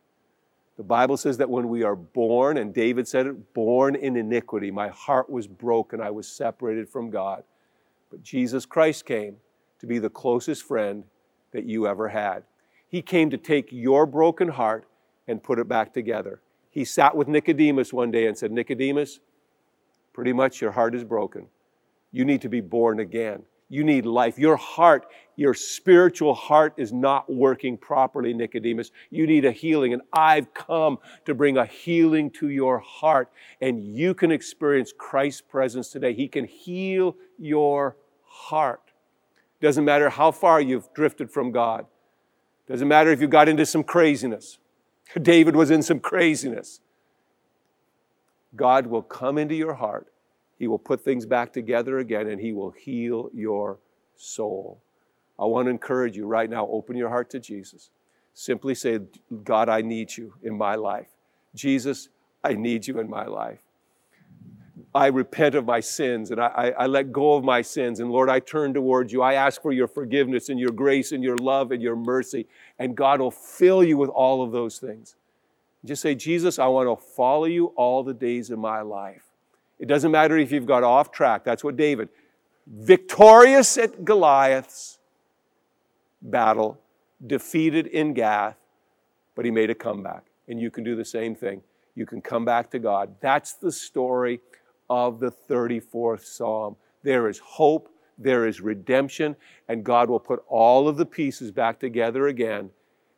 The 0.77 0.83
Bible 0.83 1.17
says 1.17 1.39
that 1.39 1.51
when 1.51 1.69
we 1.69 1.83
are 1.83 1.97
born, 1.97 2.57
and 2.57 2.75
David 2.75 3.07
said 3.07 3.27
it, 3.27 3.55
born 3.55 3.95
in 3.95 4.17
iniquity, 4.17 4.71
my 4.71 4.89
heart 4.89 5.31
was 5.31 5.47
broken, 5.47 6.01
I 6.01 6.11
was 6.11 6.27
separated 6.29 6.89
from 6.89 7.11
God. 7.11 7.45
But 8.11 8.23
Jesus 8.23 8.67
Christ 8.67 9.07
came 9.07 9.37
to 9.83 9.87
be 9.87 9.99
the 9.99 10.09
closest 10.09 10.62
friend 10.62 11.05
that 11.53 11.66
you 11.66 11.87
ever 11.87 12.09
had. 12.09 12.45
He 12.88 13.03
came 13.03 13.29
to 13.29 13.37
take 13.37 13.68
your 13.71 14.07
broken 14.07 14.49
heart 14.49 14.87
and 15.29 15.42
put 15.42 15.59
it 15.59 15.68
back 15.68 15.92
together 15.92 16.40
he 16.73 16.87
sat 16.87 17.14
with 17.14 17.29
Nicodemus 17.29 17.92
one 17.92 18.11
day 18.11 18.27
and 18.27 18.37
said, 18.37 18.51
Nicodemus, 18.51 19.21
pretty 20.14 20.33
much 20.33 20.62
your 20.62 20.73
heart 20.73 20.95
is 20.95 21.05
broken. 21.05 21.47
You 22.12 22.25
need 22.25 22.40
to 22.40 22.49
be 22.49 22.62
born 22.62 22.99
again. 22.99 23.42
You 23.68 23.85
need 23.85 24.07
life. 24.07 24.38
Your 24.38 24.57
heart, 24.57 25.07
your 25.37 25.53
spiritual 25.53 26.33
heart 26.35 26.73
is 26.79 26.90
not 26.90 27.31
working 27.31 27.77
properly, 27.77 28.33
Nicodemus. 28.33 28.90
You 29.11 29.27
need 29.27 29.45
a 29.45 29.53
healing. 29.53 29.92
And 29.92 30.01
I've 30.14 30.55
come 30.55 30.99
to 31.27 31.35
bring 31.35 31.59
a 31.59 31.66
healing 31.66 32.31
to 32.33 32.49
your 32.49 32.79
heart. 32.79 33.31
And 33.61 33.85
you 33.85 34.14
can 34.14 34.33
experience 34.33 34.95
Christ's 34.97 35.42
presence 35.42 35.90
today. 35.90 36.14
He 36.14 36.27
can 36.27 36.47
heal 36.47 37.16
your 37.38 37.97
heart. 38.25 38.92
Doesn't 39.62 39.85
matter 39.85 40.11
how 40.11 40.33
far 40.33 40.61
you've 40.61 40.92
drifted 40.92 41.31
from 41.31 41.53
God. 41.53 41.87
Doesn't 42.68 42.88
matter 42.88 43.12
if 43.12 43.20
you 43.20 43.29
got 43.29 43.48
into 43.48 43.64
some 43.64 43.85
craziness. 43.85 44.59
David 45.22 45.55
was 45.55 45.70
in 45.70 45.83
some 45.83 46.01
craziness. 46.01 46.81
God 48.57 48.88
will 48.88 49.03
come 49.03 49.38
into 49.38 49.55
your 49.55 49.75
heart. 49.75 50.09
He 50.59 50.66
will 50.66 50.81
put 50.81 51.05
things 51.05 51.27
back 51.27 51.53
together 51.53 51.98
again 51.98 52.27
and 52.29 52.40
He 52.40 52.53
will 52.53 52.72
heal 52.72 53.31
your 53.33 53.79
soul. 54.16 54.83
I 55.38 55.44
want 55.44 55.66
to 55.66 55.70
encourage 55.70 56.16
you 56.16 56.27
right 56.27 56.51
now 56.51 56.66
open 56.66 56.96
your 56.96 57.09
heart 57.09 57.31
to 57.31 57.40
Jesus. 57.40 57.90
Simply 58.35 58.75
say, 58.75 58.98
God, 59.44 59.68
I 59.68 59.81
need 59.83 60.16
you 60.16 60.35
in 60.42 60.59
my 60.59 60.75
life. 60.75 61.09
Jesus, 61.55 62.09
I 62.42 62.55
need 62.55 62.87
you 62.87 62.98
in 62.98 63.09
my 63.09 63.27
life. 63.27 63.61
I 64.95 65.07
repent 65.07 65.55
of 65.55 65.65
my 65.65 65.81
sins 65.81 66.31
and 66.31 66.41
I, 66.41 66.47
I, 66.47 66.71
I, 66.71 66.87
let 66.87 67.13
go 67.13 67.35
of 67.35 67.45
my 67.45 67.63
sins. 67.63 68.01
And 68.01 68.11
Lord, 68.11 68.29
I 68.29 68.41
turn 68.41 68.75
towards 68.75 69.11
you. 69.13 69.23
I 69.23 69.35
ask 69.35 69.63
for 69.63 69.73
your 69.73 69.89
forgiveness 69.89 70.51
and 70.51 70.61
your 70.61 70.71
grace 70.71 71.13
and 71.13 71.25
your 71.25 71.37
love 71.39 71.73
and 71.73 71.83
your 71.83 71.97
mercy. 71.97 72.47
And 72.79 72.95
God 72.95 73.21
will 73.21 73.31
fill 73.31 73.83
you 73.83 73.97
with 73.97 74.11
all 74.11 74.43
of 74.43 74.53
those 74.53 74.79
things. 74.79 75.17
Just 75.85 76.03
say, 76.03 76.15
Jesus, 76.15 76.59
I 76.59 76.67
want 76.67 76.89
to 76.89 77.05
follow 77.05 77.47
you 77.47 77.67
all 77.69 78.03
the 78.03 78.13
days 78.13 78.51
of 78.51 78.59
my 78.59 78.83
life. 78.83 79.25
It 79.79 79.87
doesn't 79.89 80.13
matter 80.13 80.37
if 80.37 80.53
you've 80.53 80.67
got 80.67 80.85
off 80.85 81.11
track. 81.11 81.43
That's 81.43 81.65
what 81.65 81.77
David, 81.77 82.11
victorious 82.67 83.79
at 83.79 84.05
Goliath's 84.05 84.99
battle, 86.21 86.79
defeated 87.27 87.87
in 87.87 88.13
Gath, 88.13 88.57
but 89.35 89.45
he 89.45 89.51
made 89.51 89.71
a 89.71 89.75
comeback. 89.75 90.25
And 90.49 90.61
you 90.61 90.71
can 90.71 90.85
do 90.85 90.95
the 90.95 91.05
same 91.05 91.35
thing. 91.35 91.63
You 91.95 92.07
can 92.07 92.21
come 92.21 92.45
back 92.45 92.71
to 92.71 92.79
God. 92.79 93.17
That's 93.21 93.55
the 93.55 93.73
story 93.73 94.41
of 94.93 95.21
the 95.21 95.31
34th 95.31 96.23
Psalm. 96.23 96.77
There 97.03 97.27
is 97.27 97.39
hope, 97.39 97.89
there 98.19 98.47
is 98.47 98.61
redemption, 98.61 99.37
and 99.67 99.83
God 99.83 100.11
will 100.11 100.21
put 100.21 100.45
all 100.47 100.87
of 100.87 100.99
the 100.99 101.07
pieces 101.07 101.51
back 101.51 101.81
together 101.81 102.27
again. 102.27 102.69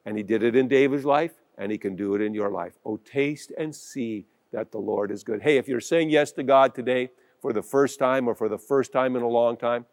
And 0.06 0.16
He 0.16 0.22
did 0.22 0.44
it 0.44 0.54
in 0.54 0.68
David's 0.68 1.04
life, 1.04 1.32
and 1.58 1.72
He 1.72 1.78
can 1.78 1.96
do 1.96 2.14
it 2.14 2.22
in 2.22 2.32
your 2.32 2.50
life. 2.50 2.74
Oh, 2.86 2.96
taste 2.98 3.52
and 3.58 3.74
see 3.74 4.26
that 4.52 4.70
the 4.70 4.78
Lord 4.78 5.10
is 5.10 5.24
good. 5.24 5.42
Hey, 5.42 5.56
if 5.56 5.66
you're 5.66 5.80
saying 5.80 6.10
yes 6.10 6.30
to 6.32 6.44
God 6.44 6.76
today 6.76 7.10
for 7.42 7.52
the 7.52 7.62
first 7.62 7.98
time 7.98 8.28
or 8.28 8.36
for 8.36 8.48
the 8.48 8.56
first 8.56 8.92
time 8.92 9.16
in 9.16 9.22
a 9.22 9.28
long 9.28 9.56
time, 9.56 9.84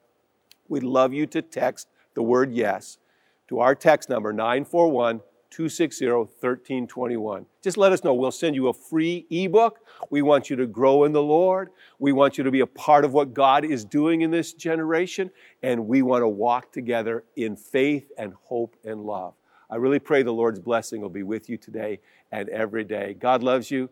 we'd 0.67 0.83
love 0.83 1.13
you 1.13 1.25
to 1.25 1.41
text 1.41 1.87
the 2.13 2.21
word 2.21 2.53
yes 2.53 2.99
to 3.47 3.59
our 3.59 3.73
text 3.73 4.07
number 4.07 4.31
941 4.31 5.21
260 5.51 6.07
1321. 6.07 7.45
Just 7.61 7.77
let 7.77 7.91
us 7.91 8.03
know. 8.03 8.13
We'll 8.13 8.31
send 8.31 8.55
you 8.55 8.69
a 8.69 8.73
free 8.73 9.25
ebook. 9.29 9.79
We 10.09 10.21
want 10.21 10.49
you 10.49 10.55
to 10.55 10.65
grow 10.65 11.03
in 11.03 11.11
the 11.11 11.21
Lord. 11.21 11.69
We 11.99 12.13
want 12.13 12.37
you 12.37 12.43
to 12.43 12.51
be 12.51 12.61
a 12.61 12.67
part 12.67 13.05
of 13.05 13.13
what 13.13 13.33
God 13.33 13.65
is 13.65 13.85
doing 13.85 14.21
in 14.21 14.31
this 14.31 14.53
generation. 14.53 15.29
And 15.61 15.87
we 15.87 16.01
want 16.01 16.23
to 16.23 16.27
walk 16.27 16.71
together 16.71 17.25
in 17.35 17.55
faith 17.55 18.11
and 18.17 18.33
hope 18.43 18.75
and 18.85 19.03
love. 19.03 19.33
I 19.69 19.75
really 19.75 19.99
pray 19.99 20.23
the 20.23 20.31
Lord's 20.31 20.59
blessing 20.59 21.01
will 21.01 21.09
be 21.09 21.23
with 21.23 21.49
you 21.49 21.57
today 21.57 21.99
and 22.31 22.49
every 22.49 22.83
day. 22.83 23.13
God 23.13 23.43
loves 23.43 23.69
you. 23.69 23.89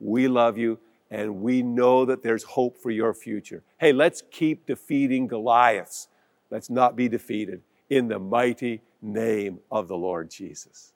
We 0.00 0.28
love 0.28 0.58
you. 0.58 0.78
And 1.10 1.42
we 1.42 1.62
know 1.62 2.06
that 2.06 2.22
there's 2.22 2.42
hope 2.42 2.78
for 2.78 2.90
your 2.90 3.12
future. 3.12 3.62
Hey, 3.78 3.92
let's 3.92 4.22
keep 4.30 4.66
defeating 4.66 5.26
Goliaths. 5.26 6.08
Let's 6.50 6.70
not 6.70 6.96
be 6.96 7.08
defeated 7.08 7.60
in 7.90 8.08
the 8.08 8.18
mighty 8.18 8.80
name 9.02 9.58
of 9.70 9.88
the 9.88 9.96
Lord 9.96 10.30
Jesus. 10.30 10.94